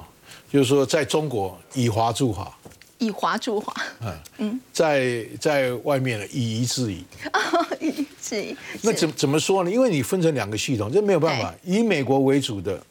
[0.50, 2.50] 就是说在中国以华驻华，
[2.96, 7.04] 以华驻华，嗯 嗯，在在外面呢以夷制夷，
[7.78, 9.70] 以夷制夷， 那怎怎么说呢？
[9.70, 12.82] 因为你分成两个系统，这没有办法，以美国为主的。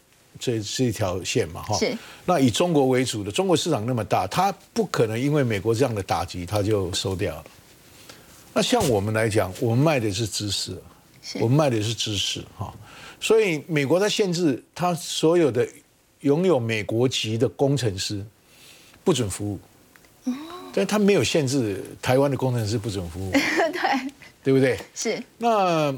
[0.42, 1.78] 这是一条线嘛，哈。
[1.78, 1.96] 是。
[2.26, 7.46] 那以中国为主的，中国市场那么大，它不可能因为美国这样的打击，它就收掉了。
[8.52, 10.76] 那像我们来讲，我们卖的是知识，
[11.36, 12.74] 我们卖的是知识，哈。
[13.20, 15.68] 所以美国在限制它所有的
[16.22, 18.26] 拥有美国籍的工程师
[19.04, 19.60] 不准服务。
[20.24, 20.34] 哦。
[20.74, 23.32] 但他没有限制台湾的工程师不准服务。
[23.72, 24.12] 对。
[24.44, 24.80] 对不对？
[24.96, 25.24] 是。
[25.38, 25.96] 那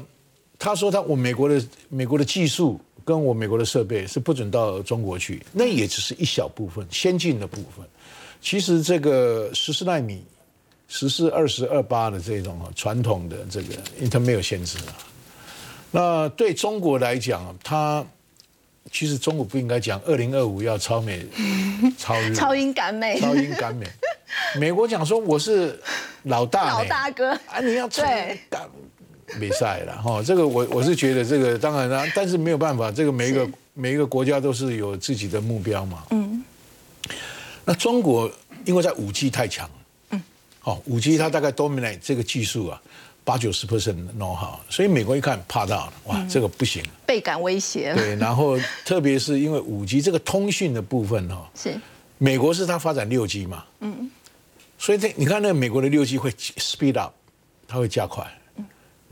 [0.58, 2.78] 他说他我美国的美国的技术。
[3.04, 7.86] 跟我美国的设备是不准到中国去，那也只是一小部分先进的部分。
[8.40, 10.24] 其实这个十四纳米、
[10.88, 13.74] 十四、二十二八的这种传统的这个，
[14.10, 14.96] 它没有限制啊。
[15.90, 18.04] 那对中国来讲，它
[18.90, 21.24] 其实中国不应该讲二零二五要超美、
[21.96, 23.86] 超日、超英赶美、超英赶美。
[24.58, 25.80] 美国讲说我是
[26.24, 28.38] 老大，老大哥啊，你要对。
[29.40, 36.04] 比赛了哈，这个我我是觉得这个当然啦，但是没有办法，这个每一个每一个国家都是有自己的目标嘛。
[36.10, 36.42] 嗯。
[37.64, 38.30] 那中国
[38.66, 39.68] 因为在五 G 太强，
[40.10, 40.22] 嗯，
[40.60, 42.82] 好，五 G 它大概 dominate 这个技术啊，
[43.24, 47.94] 八九十 percent 弄好，所以美国一看怕到了，哇，这个不行，倍感威胁。
[47.94, 51.74] 对，然后特别是因为五 G 这个通讯的部分哈，是
[52.18, 54.10] 美国是它发展六 G 嘛，嗯，
[54.78, 57.14] 所以这你看那美国的六 G 会 speed up，
[57.66, 58.30] 它会加快。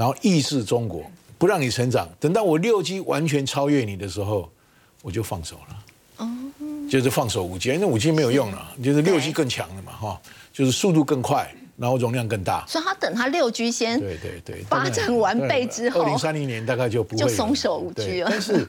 [0.03, 2.09] 然后抑制中国，不让你成长。
[2.19, 4.51] 等到我六 G 完全超越你的时候，
[5.01, 5.77] 我就放手了。
[6.17, 6.29] 哦，
[6.91, 10.21] 就是放手五 G，因为五 G 没有用了，就是六 G 更强了嘛，哈，
[10.53, 12.65] 就是速度更快，然后容量更大。
[12.67, 18.29] 所以他等他六 G 先对对对发展完备之后，二零三零年大概就不会就松手五 G 了。
[18.29, 18.69] 但是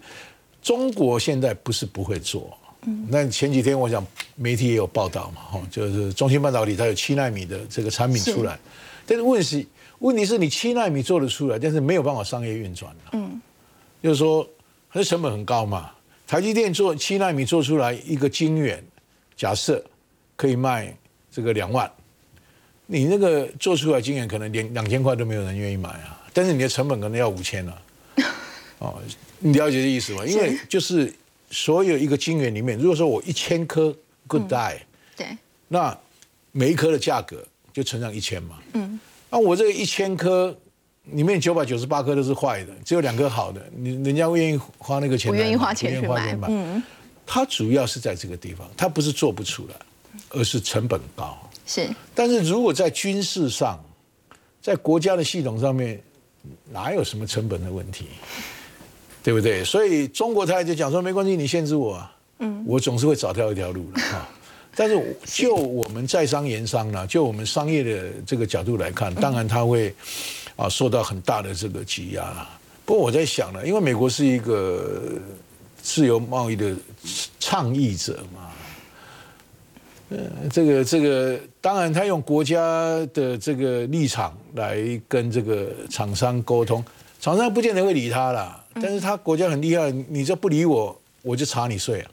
[0.61, 8.55] 中国现在不是不会做，嗯，那前几天我想媒体也有报道嘛，哈，就是中芯半导体它有七纳米的这个产品出来，
[9.07, 9.67] 但是问题。
[10.03, 13.41] 问题是你七纳米做得出来，但是没有办法商业运转嗯，
[14.01, 14.45] 就是说
[14.91, 15.91] 它的成本很高嘛。
[16.27, 18.83] 台积电做七纳米做出来一个晶圆，
[19.37, 19.81] 假设
[20.35, 20.93] 可以卖
[21.31, 21.89] 这个两万，
[22.85, 26.21] 你那个做出来晶圆可能连两千块都没有人愿意买啊。
[26.33, 27.81] 但是你的成本可能要五千了。
[28.79, 29.01] 哦，
[29.39, 30.25] 你了解这意思吗？
[30.25, 31.13] 因为就是
[31.49, 33.95] 所有一个晶圆里面，如果说我一千颗
[34.27, 34.79] good die，
[35.15, 35.37] 对，
[35.69, 35.97] 那
[36.51, 38.59] 每一颗的价格就乘上一千嘛。
[38.73, 38.99] 嗯。
[39.33, 40.55] 那我这个一千颗
[41.05, 45.31] 里面九百九十八颗都是坏的，只有两颗好的，你人家愿意花那个钱？
[45.31, 46.37] 不愿意花钱去买。
[46.47, 46.83] 嗯，
[47.25, 49.75] 它主要是在这个地方，它不是做不出来，
[50.29, 51.35] 而是成本高。
[51.65, 51.89] 是。
[52.13, 53.83] 但是如果在军事上，
[54.61, 55.99] 在国家的系统上面，
[56.71, 58.05] 哪有什么成本的问题？
[59.23, 59.63] 对不对？
[59.63, 64.29] 所以中国台就讲说，没关系，你限制我，嗯，我总是会找到一条路的哈。
[64.75, 69.93] 但是就我们在商言商呢，就我们商业的这个角度来看，当然它会
[70.55, 72.49] 啊受到很大的这个挤压了。
[72.85, 75.13] 不过我在想呢，因为美国是一个
[75.81, 76.75] 自由贸易的
[77.39, 78.49] 倡议者嘛，
[80.09, 80.17] 呃，
[80.51, 82.59] 这个这个当然他用国家
[83.13, 86.83] 的这个立场来跟这个厂商沟通，
[87.21, 88.59] 厂商不见得会理他啦。
[88.75, 92.11] 但是他国家很厉害，你这不理我，我就查你税啊。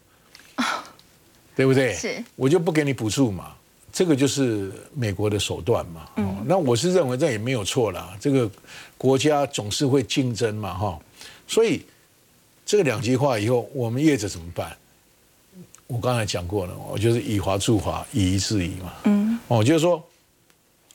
[1.54, 1.92] 对不对？
[1.94, 3.54] 是，我就不给你补助嘛，
[3.92, 6.08] 这个就是美国的手段嘛。
[6.16, 8.50] 嗯，那我是认为这也没有错啦，这个
[8.96, 10.98] 国家总是会竞争嘛，哈。
[11.46, 11.84] 所以
[12.64, 14.76] 这个两极化以后，我们业者怎么办？
[15.86, 18.92] 我刚才讲过了，我就是以华助华，以夷制夷嘛。
[19.04, 20.02] 嗯，哦，就是说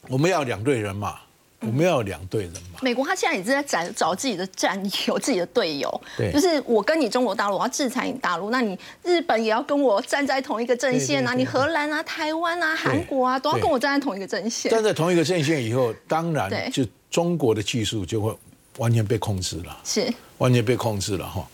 [0.08, 1.20] 我们要两队人马。
[1.66, 2.80] 我们要有两队人嘛。
[2.82, 6.02] 美国他现在也是在找找自己的战友、自己的队友。
[6.18, 6.32] 对。
[6.32, 11.34] 就是我跟你中国大陆，我要制裁你大陆，那你日本也要跟我站在同一个阵线啊！
[11.34, 14.72] 你荷兰啊、台湾啊、韩国啊，都要跟我站在同一个阵线。
[14.72, 18.36] 站在同一个阵线以后，当然就中国的技术就会
[18.78, 19.78] 完全被控制了。
[19.84, 20.12] 是。
[20.38, 21.48] 完全被控制了哈。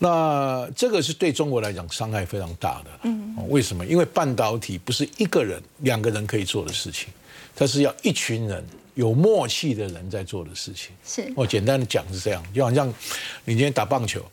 [0.00, 2.90] 那这个是对中国来讲伤害非常大的。
[3.04, 3.86] 嗯，为什么？
[3.86, 7.08] 因为半导体不是一个人、两个人可以做的事情，
[7.54, 8.62] 它是要一群人
[8.94, 10.90] 有默契的人在做的事情。
[11.06, 12.88] 是，我简单的讲是这样，就好像
[13.44, 14.24] 你今天打棒球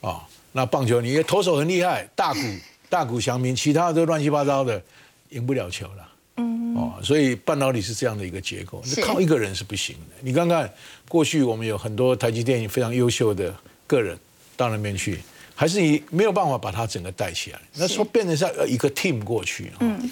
[0.00, 2.40] 啊，那棒球你的投手很厉害，大鼓
[2.88, 4.82] 大鼓响鸣，其他的都乱七八糟的，
[5.30, 6.08] 赢不了球了。
[6.36, 10.14] 嗯，哦，所以半导体是这样的一个结构，靠一个人是不行的。
[10.20, 10.72] 你看看
[11.08, 13.54] 过去我们有很多台积电非常优秀的
[13.86, 14.18] 个人。
[14.56, 15.18] 到那边去，
[15.56, 17.60] 还是你没有办法把它整个带起来。
[17.74, 19.72] 那说变成像一个 team 过去。
[19.80, 20.08] 嗯。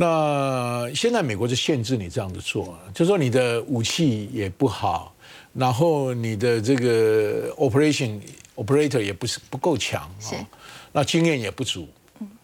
[0.00, 5.12] 那现在美国就限制你这样子做，就说你的武器也不好，
[5.52, 8.20] 然后你的这个 operation
[8.54, 10.46] operator 也不是不够强啊，
[10.92, 11.88] 那经验也不足。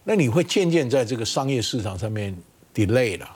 [0.03, 2.35] 那你会渐渐在这个商业市场上面
[2.73, 3.29] delay 了。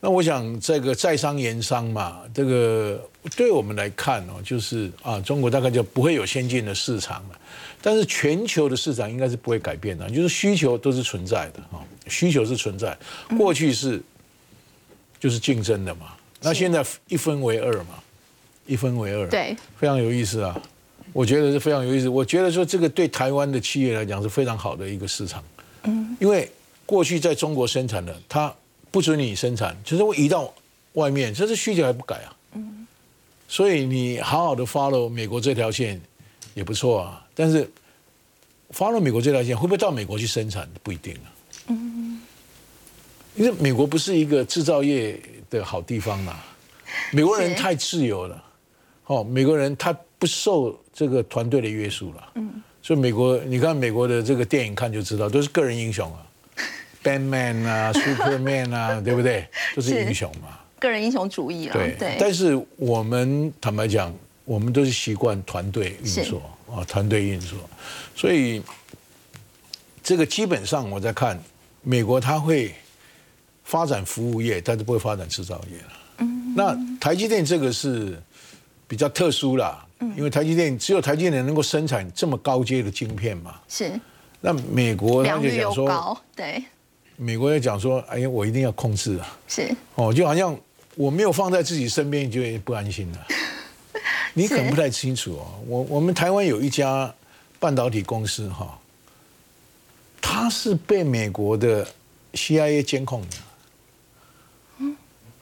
[0.00, 3.00] 那我想这个在商言商嘛，这个
[3.36, 7.40] 对我们来看哦，就是啊，中国大概就不会有先进的市场了，
[7.80, 12.96] 但是全球的市场应该是不会改变的，就是需求都是存在的啊，需求是存在，
[13.36, 14.00] 过去是
[15.18, 18.02] 就是竞争的嘛，那现在一分为二嘛，
[18.66, 20.60] 一分为二，对，非常有意思啊，
[21.12, 25.42] 我觉得是非常有意思，我觉得说这个对台湾的企业来讲是非常好的一个市场，
[25.84, 26.50] 嗯，因为
[26.86, 28.54] 过去在中国生产的它。
[28.90, 30.52] 不准你生产，就是会移到
[30.94, 32.34] 外面，这是需求还不改啊。
[32.54, 32.86] 嗯，
[33.46, 36.00] 所以你好好的 follow 美国这条线
[36.58, 37.24] 也不错啊。
[37.34, 37.70] 但是
[38.72, 41.28] follow 美国这条线会不会到美国去生产不一定啊。
[41.68, 42.20] 嗯，
[43.36, 46.44] 因为美国不是一个制造业的好地方啊。
[47.12, 48.44] 美国人太自由了，
[49.06, 52.32] 哦，美国人他不受这个团队的约束了。
[52.34, 56.26] 嗯，所以美国你看美国的这个电影看就知道，都是个人英雄啊。
[57.04, 59.46] Batman 啊，Superman 啊， 对不对？
[59.76, 60.58] 都是英雄嘛。
[60.80, 61.74] 个人英雄主义了。
[61.74, 62.16] 对。
[62.18, 64.12] 但是我们坦白讲，
[64.48, 66.40] 我们都是习惯团队运作
[66.72, 67.58] 啊，团队运作。
[68.16, 68.62] 所以
[70.02, 71.38] 这个基本上我在看，
[71.82, 72.74] 美国它会
[73.62, 75.92] 发展服务业，但是不会发展制造业了。
[76.20, 76.54] 嗯。
[76.56, 78.18] 那台积电这个是
[78.86, 79.86] 比较特殊啦，
[80.16, 83.60] 因为台积电只有台积电能够生产这么高阶的晶片嘛。
[83.68, 83.92] 是。
[84.40, 86.64] 那美国他就讲说，对。
[87.16, 90.56] 美国也讲说：“哎呀，我一定要控制啊！”是哦，就好像
[90.94, 93.26] 我没有放在自己身边，就不安心了。
[94.34, 95.46] 你可能不太清楚哦。
[95.66, 97.12] 我我们台湾有一家
[97.58, 98.78] 半导体公司哈，
[100.20, 101.86] 它是被美国的
[102.32, 103.36] CIA 监控的。
[104.78, 104.96] 嗯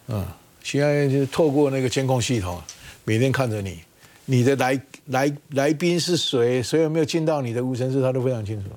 [0.09, 0.27] 嗯
[0.65, 2.63] ，CIA 就是透过那个监控系统，
[3.05, 3.81] 每天看着你，
[4.25, 8.71] 你的来来来宾是谁，谁有没有进到你的无尘室，他都非常清楚。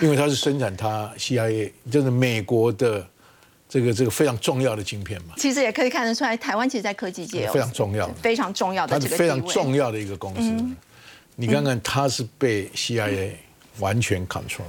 [0.00, 3.04] 因为它是生产它 CIA，就是美国的
[3.72, 5.34] 这个这个非常重要的晶片嘛。
[5.38, 10.62] 其实也可以看得出来，台湾其实，在科技界非常重要，非常重要的它是非常重要的一个公司。
[11.36, 13.30] 你看看，它是被 CIA
[13.78, 14.60] 完全 control。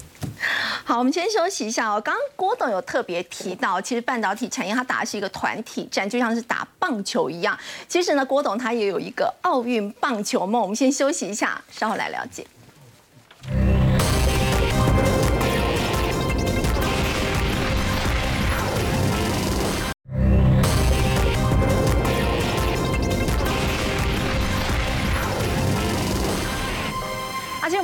[0.85, 1.99] 好，我们先休息一下哦。
[1.99, 7.59] 刚刚郭董有特别提到，其实半导体产业它打的是一个团体战，就像是打棒球一样。
[7.89, 10.61] 其实呢，郭董他也有一个奥运棒球梦。
[10.61, 12.47] 我们先休息一下，稍后来了解。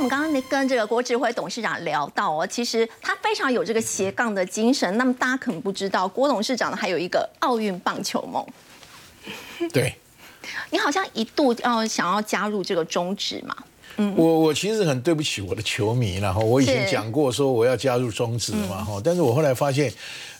[0.00, 4.96] 们刚刚跟这个郭志辉董事长聊到哦，其实他非常有这个斜杠的精神。
[4.96, 8.42] 那么大家可能不知道，郭董事长呢还有一个奥运棒球梦。
[9.72, 9.94] 对，
[10.70, 13.54] 你好像一度要想要加入这个中职嘛？
[13.98, 19.92] 嗯，我我其实很对不起我的球迷然后我以前讲过说我要加入中职嘛哈，但是我后来发现，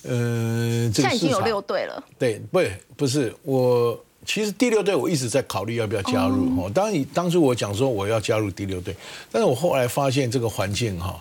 [0.04, 2.02] 呃，现在已经有六队了。
[2.18, 2.60] 对，不
[2.96, 3.98] 不是我。
[4.26, 6.70] 其实第六队我一直在考虑要不要加入哦。
[6.72, 8.94] 当你，当初我讲说我要加入第六队，
[9.32, 11.20] 但是我后来发现这个环境哈，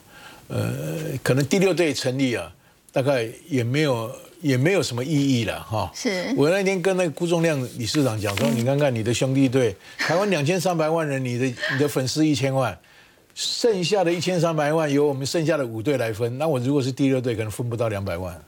[0.49, 0.69] 呃，
[1.23, 2.51] 可能第六队成立啊，
[2.91, 5.89] 大概也没有也没有什么意义了哈。
[5.95, 6.33] 是。
[6.35, 12.77] 我那天跟那个辜仲亮理事长讲说，你看看你的兄弟队，台湾两千三百万人，你的你的粉丝一千万，
[13.33, 18.39] 剩下的一千三百万由我们剩下的五队来分，那我如果是第六队，可能分不到两百万。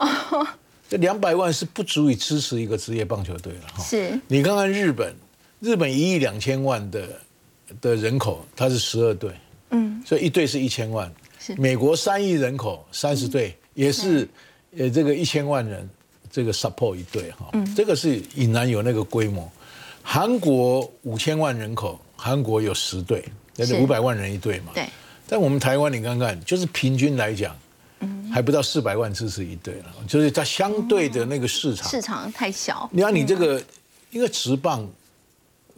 [0.92, 3.82] 这两百万是不足以支持一个职业棒球队了哈。
[3.82, 5.16] 是你看看日本，
[5.62, 7.08] 日本一亿两千万的
[7.80, 9.32] 的人口，它是十二队，
[9.70, 11.10] 嗯，所以一队是一千万。
[11.40, 14.28] 是美国三亿人口，三十队也是，
[14.78, 15.90] 呃，这个一千万人，
[16.30, 19.50] 这个 support 一队哈，这个是已然有那个规模。
[20.04, 23.24] 韩国五千万人口，韩国有十队，
[23.56, 24.74] 那是五百万人一队嘛。
[24.76, 24.86] 对。
[25.26, 27.56] 但我们台湾，你看看，就是平均来讲。
[28.32, 32.90] 还不到四百万支持一队了，就是它相对的那个市场市场太小。
[32.92, 33.62] 你看你这个，
[34.10, 34.88] 因为直棒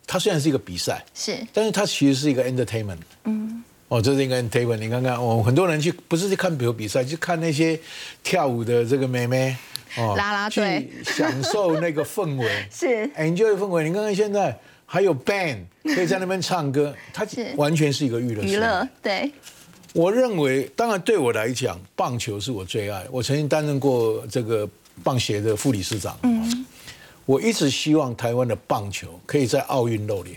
[0.05, 2.97] 它虽然是一个比赛，是，但是它其实是一个 entertainment。
[3.23, 4.77] 嗯，哦，这是一个 entertainment。
[4.77, 7.79] 你看看，哦，很多人去不是去看比比赛，去看那些
[8.21, 9.55] 跳舞的这个妹妹，
[9.97, 13.87] 哦，拉拉队，享受那个氛围， 是 enjoy 氛围。
[13.87, 18.43] 你看看现在还有 band 可以在那边唱歌， 它完全是一个娱乐。
[18.43, 19.31] 娱乐，对。
[19.93, 23.05] 我认为，当然对我来讲，棒球是我最爱。
[23.11, 24.67] 我曾经担任过这个
[25.03, 26.17] 棒协的副理事长。
[26.23, 26.65] 嗯。
[27.25, 30.35] 我一直希望台湾的棒球可以在奥运露脸。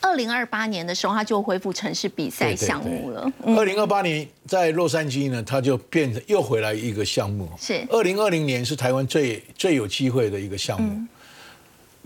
[0.00, 3.32] 二零二八年的时候，它就恢复城市比赛项目了。
[3.44, 7.48] 二零二八年在洛杉矶呢，它就变成又回来一个项目。
[7.58, 7.86] 是。
[7.88, 11.06] 二零二零年是台湾最最有机会的一个项目，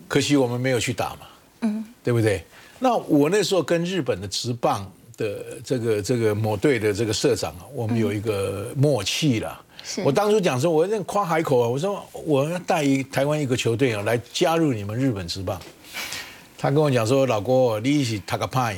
[0.07, 1.21] 可惜我们没有去打嘛。
[1.63, 1.85] 嗯。
[2.05, 2.45] 对不对？
[2.79, 4.91] 那我那时候跟日本的职棒
[5.21, 9.61] 的这个这个某队的这个社长啊，我们有一个默契了。
[10.03, 15.61] 我当初讲说，我那夸海口啊，我说我要带一台湾一个球队啊来加入你们日本职棒。
[16.57, 18.77] 他跟我讲说，老郭，你一起塔个派，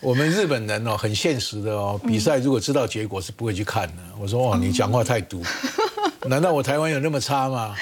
[0.00, 4.02] 我们日本人哦很现实的哦，比赛如果知道结果是不会去看的。
[4.18, 5.42] 我说哦，你讲话太毒，
[6.28, 7.76] 难道我台湾有那么差吗？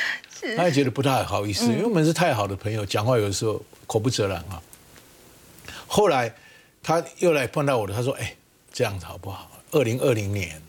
[0.57, 4.61] 他也觉得不太好意思，因为我们是太好的朋友，讲话有的时候口不择然啊。
[5.87, 6.35] 后来
[6.85, 8.37] 他又来碰到我的，他说，哎，
[8.73, 9.51] 这样子好不好？
[9.73, 10.61] 二零二零年。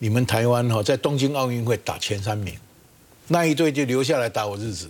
[0.00, 2.54] 你们台湾哈在东京奥运会打前三名，
[3.26, 4.88] 那一队就留下来打我日子。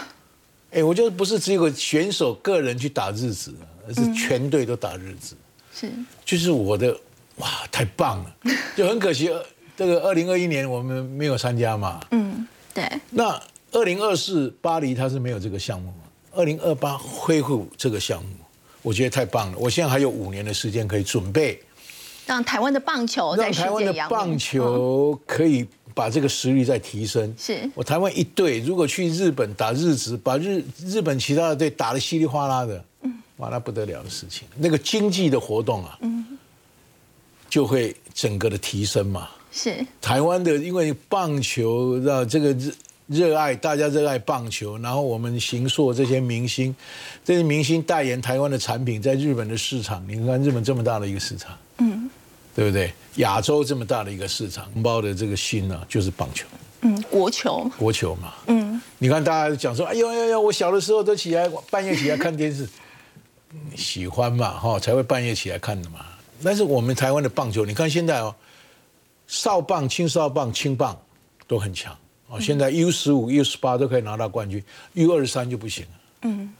[0.72, 3.54] 哎，我觉得不是只有个选手个人去打日子，
[3.86, 5.36] 而是全队都打日子。
[5.74, 5.92] 是，
[6.24, 6.98] 就是我的
[7.36, 8.36] 哇，太棒了！
[8.74, 9.30] 就很可惜，
[9.76, 12.00] 这个二零二一年我们没有参加嘛。
[12.12, 12.90] 嗯，对。
[13.10, 13.38] 那
[13.72, 15.92] 二零二四巴黎他是没有这个项目，
[16.32, 18.30] 二零二八恢复这个项目，
[18.82, 19.58] 我觉得太棒了。
[19.58, 21.60] 我现在还有五年的时间可以准备。
[22.26, 27.34] 让台湾的棒球在世界的棒球可以把这个实力再提升。
[27.38, 34.46] 是我台湾一队如果去日本打日职，把日日本其他的队打得稀里哗啦的，嗯哇，那不得了的事情。
[34.56, 36.38] 那个经济的活动啊，嗯
[37.48, 39.30] 就会整个的提升嘛。
[39.50, 42.54] 是台湾的，因为棒球让这个
[43.08, 46.74] 热热爱，大家热爱棒球，然后我们行塑这些明星，
[47.24, 52.08] 这些明星代言台湾的产品，在日本的市场，你看日本这么大的一个市场，嗯。
[52.54, 52.92] 对不对？
[53.16, 56.44] 亚洲这么大的一个市场，红包的这个心呢，就是棒球。
[56.80, 57.70] 嗯，国球。
[57.78, 58.34] 国球嘛。
[58.48, 58.82] 嗯。
[58.98, 62.68] 你看大家讲说，哎呦呦呦，我小的时候都起来半夜起来看电视，
[63.76, 66.00] 喜欢嘛哈，才会半夜起来看的嘛。
[66.42, 68.34] 但是我们台湾的棒球，你看现在哦，
[69.28, 71.00] 少棒、青少棒、青棒
[71.46, 71.96] 都很强
[72.28, 72.40] 哦。
[72.40, 74.62] 现在 U 十五、U 十八都可以拿到冠军
[74.94, 75.90] ，U 二十三就不行了。
[76.22, 76.52] 嗯。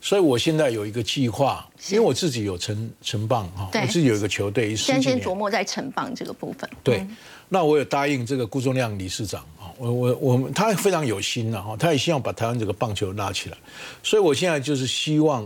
[0.00, 6.70] 所以，我现在有一个计划，因为我自己有承承棒哈，我自己有一个球队，先先琢磨在承棒这个部分。
[6.84, 7.04] 对，
[7.48, 13.58] 那我有答应这个顾忠亮理事长啊，我我我们他非常有心的哈，他也希望把台湾这个棒球拉起来，
[14.04, 15.42] 所以我现在就是希望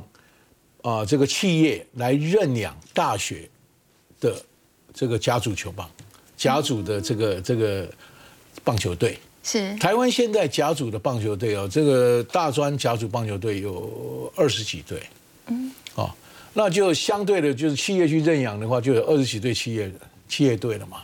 [0.82, 3.48] 啊，这个企业来认养大学
[4.20, 4.36] 的
[4.92, 5.90] 这个甲组球棒，
[6.36, 7.90] 甲组的这个这个
[8.62, 9.18] 棒球队。
[9.42, 15.02] 是台湾现在甲组的棒球队哦，这个大专甲组棒球队有二十几队，
[15.48, 16.10] 嗯，哦，
[16.54, 19.90] 那就相对的，就是企业去认养的话，就有二十几队企业
[20.28, 20.98] 企业队了嘛。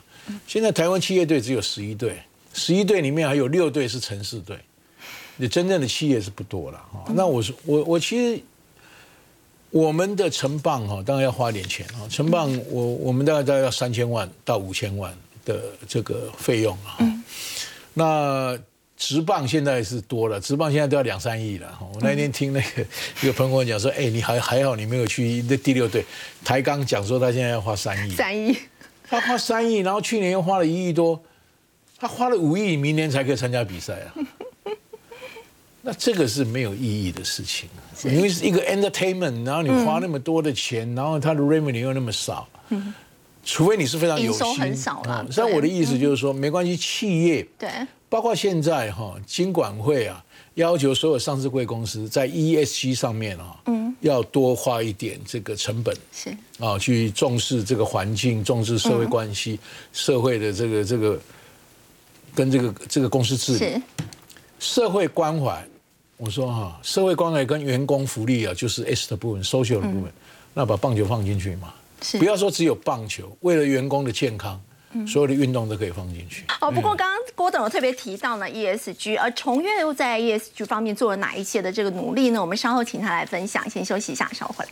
[0.47, 2.17] 现在台湾企业队只有十一队，
[2.55, 4.57] 十一队里面还有六队是城市队，
[5.37, 7.13] 你真正的企业是不多了哈。
[7.15, 8.41] 那我说我我其实
[9.71, 12.07] 我们的城棒哈，当然要花点钱啊。
[12.09, 15.13] 城棒我我们大概大概要三千万到五千万
[15.45, 16.97] 的这个费用啊。
[17.95, 18.59] 那
[18.97, 21.79] 直棒现在是多了，直棒现在都要两三亿了。
[21.81, 22.83] 我那天听那个
[23.23, 26.05] 一个朋友讲说，哎，你还还好，你没有去那第六队。
[26.45, 28.57] 台钢讲说他现在要花三亿，三亿，
[29.09, 31.23] 他花三亿，然后去年又花了一亿多，
[31.99, 34.15] 他花了五亿，明年才可以参加比赛啊。
[35.83, 37.69] 那这个是没有意义的事情，
[38.05, 42.49] 因为是一个 entertainment，然后你花那么多的钱，然后他的 revenue 又那么少。
[43.51, 45.27] 除非你是非常有心，很少了。
[45.31, 47.71] 像我的意思就是说，没关系，企业对，
[48.07, 50.23] 包括现在哈，金管会啊，
[50.57, 56.29] 要求所有上市贵公司在 ESG 上面啊，嗯，要多花一点这个成本，是
[56.59, 59.59] 啊，去重视这个环境，重视社会关系，
[59.95, 61.19] 社会的这个这个
[62.35, 63.81] 跟这个这个公司治理，
[64.59, 65.67] 社会关怀。
[66.19, 70.13] 我说哈，社会关怀跟员工福利啊，就是 S 的部分，social 的部分，
[70.53, 71.73] 那把棒球放进去嘛。
[72.19, 74.61] 不要说只有棒球，为了员工的健康，
[75.07, 76.45] 所有的运动都可以放进去。
[76.61, 82.41] 哦，不过刚刚郭董有特别提到呢，ESG，而重院又在 ESG 方面做了哪一些的这个努力呢？
[82.41, 83.69] 我们稍后请他来分享。
[83.69, 84.71] 先休息一下，稍后回来。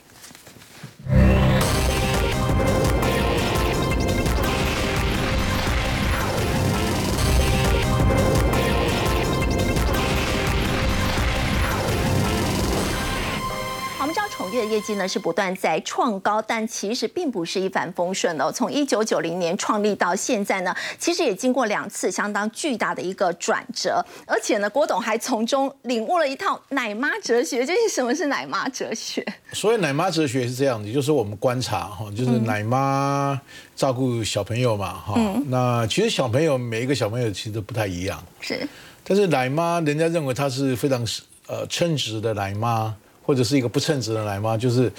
[14.57, 18.50] 月业绩呢是不断在创高，但其实并不是一帆风顺的。
[18.50, 27.66] 从一九九零年创立到现在呢，其实也经过两次相当巨大的一个转折，而且呢，郭董还从中领悟了一套奶妈哲学。
[27.66, 29.24] 究竟什么是奶妈哲学？
[29.52, 33.38] 所以奶妈哲学是这样子，就是我们观察哈，就是奶妈
[33.74, 35.20] 照顾小朋友嘛哈。
[35.48, 38.66] 那其实小朋友每一个小朋友其实都不太一样，是。
[39.04, 41.07] 但是奶妈，人家认为她是非常
[41.46, 42.94] 呃称职的奶妈。
[43.26, 44.90] 或者是一个不称职的奶妈，就是，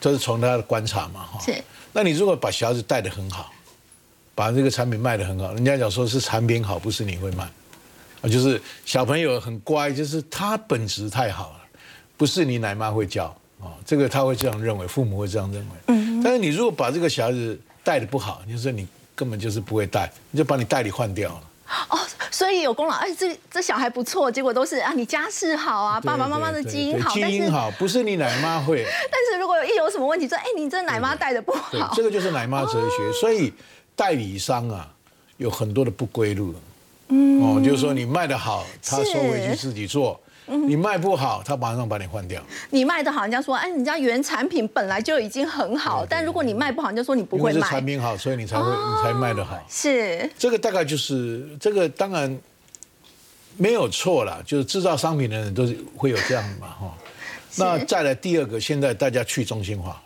[0.00, 1.40] 这是从他的观察嘛，哈。
[1.40, 1.54] 是。
[1.92, 3.52] 那你如果把小孩子带的很好，
[4.34, 7.44] 把这个产品卖的很好，人家讲说是产品好，不是你会卖，
[8.20, 11.60] 啊，就是小朋友很乖，就是他本质太好了，
[12.16, 13.26] 不是你奶妈会教
[13.60, 15.74] 啊，这个他会这样认为，父母会这样认为。
[15.86, 16.20] 嗯。
[16.22, 21.42] 但是你如果把这个小孩子带的不好，你说你根本就是不会带，你就把你代理换掉了。
[21.88, 21.98] 哦。
[22.30, 28.84] 所以有功劳，哎，这这小孩不错，结果都是啊，你家世好啊，爸爸妈妈的基因好，基因好，不是你奶妈会。
[29.10, 33.12] 但是如果有一有什么问题，说哎，你这奶妈带的不好，这个就是奶妈哲学。
[33.18, 33.52] 所以
[33.96, 34.88] 代理商啊，
[35.38, 36.54] 有很多的不归路。
[37.08, 40.20] 嗯，哦，就是说你卖的好，他收回去自己做。
[40.48, 42.42] 你卖不好，他马上把你换掉。
[42.70, 47.68] 你卖的好，人家说，哎，人家原产品本来就已经很好，但如果你卖不好，人家说你不会卖。
[47.68, 49.62] 产品好，所以你才会，你才卖得好。
[49.68, 50.30] 是。
[50.38, 52.38] 这个大概就是这个，当然
[53.56, 56.94] 没有错了，就是制造商品的人都是会有这样的嘛，哈。
[57.56, 60.00] 那再来第二个，现在大家去中心化，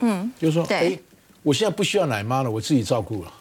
[0.00, 0.98] 嗯，就是说，哎，
[1.42, 3.32] 我现在不需要奶妈了，我自己照顾了。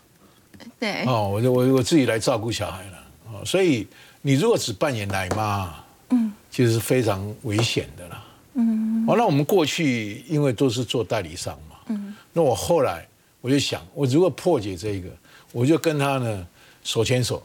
[0.80, 1.04] 对。
[1.06, 2.98] 哦，我我我自己来照顾小孩了，
[3.32, 3.88] 哦，所以
[4.22, 5.74] 你如果只扮演奶妈，
[6.10, 6.32] 嗯。
[6.52, 8.24] 其实是非常危险的啦。
[8.54, 11.76] 嗯，哦，那我们过去因为都是做代理商嘛。
[11.88, 13.06] 嗯，那我后来
[13.42, 15.10] 我就想，我如果破解这个，
[15.52, 16.48] 我就跟他呢
[16.82, 17.44] 手牵手，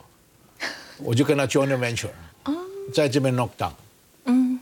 [1.03, 2.11] 我就跟他 join venture，
[2.95, 3.73] 在这边 knock down。
[4.27, 4.61] 嗯，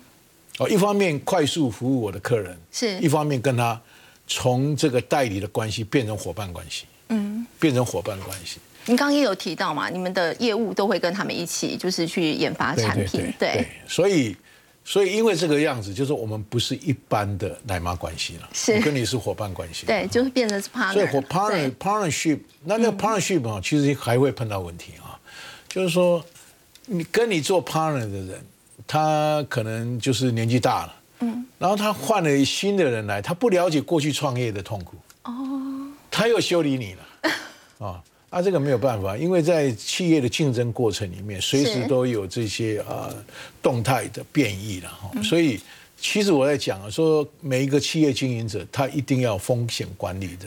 [0.58, 3.78] 哦，一方面快速服务我的客人，是一方面跟他
[4.26, 6.86] 从这个代理的关系变成伙伴关系。
[7.10, 8.58] 嗯，变成伙伴关系。
[8.88, 13.68] 您刚刚也有提到嘛，你们的业务都会跟他们一起，就是去研发产品，对。
[13.86, 14.34] 所以，
[14.82, 18.80] 所以因为这个样子，就是我们不是一般的奶妈关系了，是。
[18.80, 20.92] 跟你是伙伴关系，对，就是变成是 partner。
[20.94, 25.20] 所以 partner partnership，那那个 partnership 啊，其实还会碰到问题啊，
[25.68, 26.24] 就是说，
[26.86, 28.42] 你跟你做 partner 的人，
[28.86, 35.32] 他可能就是年纪大了，嗯，然后他换了新的人来，他不了解过去创业的痛苦，哦，
[36.10, 37.30] 他又修理你了，
[37.86, 38.02] 啊。
[38.30, 43.08] 啊，这个没有办法，因为在企业的竞争过程里面，随时都有这些啊
[43.62, 45.10] 动态的变异了哈。
[45.22, 45.58] 所以，
[45.98, 50.46] 其实我在讲啊，说每一个企业经营者，他一定要风险管理的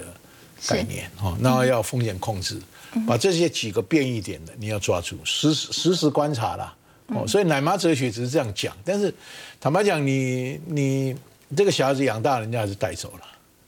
[0.67, 2.61] 概念哈，那要风险控制，
[3.07, 6.75] 把这些几个变异点的你要抓住，实时实时观察啦。
[7.07, 7.27] 哦。
[7.27, 9.11] 所以奶妈哲学只是这样讲，但是
[9.59, 11.15] 坦白讲，你你
[11.57, 13.21] 这个小孩子养大，人家还是带走了，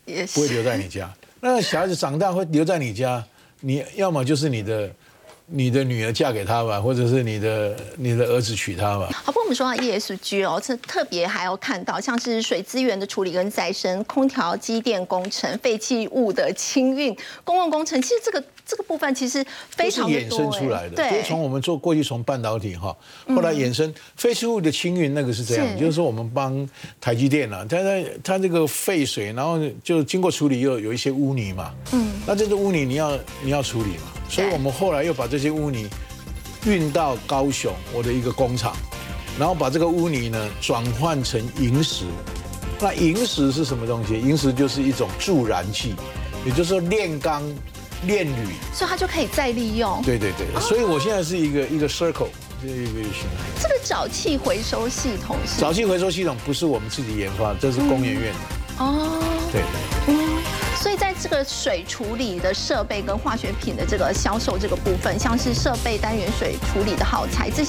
[0.05, 1.11] 也不会留在你家。
[1.41, 3.25] 那小孩子长大会留在你家。
[3.63, 4.89] 你要么就是你的。
[5.45, 9.09] 你的女儿嫁给他吧，或者是你的你的儿子娶她吧。
[9.13, 20.95] 好，不过我们说到 ESG 哦，这特别还要看到像是水资源的处理跟再生、空调机电工程、废弃物的清运、公共工程，其实这个这个部分其实非常衍生出来的。
[20.95, 22.95] 对，从我们做过去从半导体哈，
[23.27, 26.67] 后来衍生废弃物的清运，那个是这样，就是说我们帮
[27.01, 34.11] 台积电啊，它它它这个废水，然后就经过处理又有一些污泥嘛，嗯，那这个污泥你要你要处理嘛。
[34.29, 35.87] 所以我们后来又把这些污泥
[36.65, 38.75] 运到高雄我的一个工厂，
[39.37, 42.05] 然后把这个污泥呢转换成萤石。
[42.79, 44.19] 那萤石是什么东西？
[44.19, 45.93] 萤石就是一种助燃剂，
[46.45, 47.43] 也就是说炼钢、
[48.05, 50.01] 炼铝，所以它就可以再利用。
[50.03, 52.27] 对对对，所以我现在是一个一个 circle，
[52.61, 53.09] 这一个
[53.61, 55.61] 这个沼气回收系统是？
[55.61, 58.83] 沼气回收系统不是我们自己研发，这是工研院的。
[58.83, 59.61] 哦，对。
[60.75, 67.61] 所以在这个水处理的设备跟化学品的这个销售这个部分，像是设备单元水处理的耗材，这些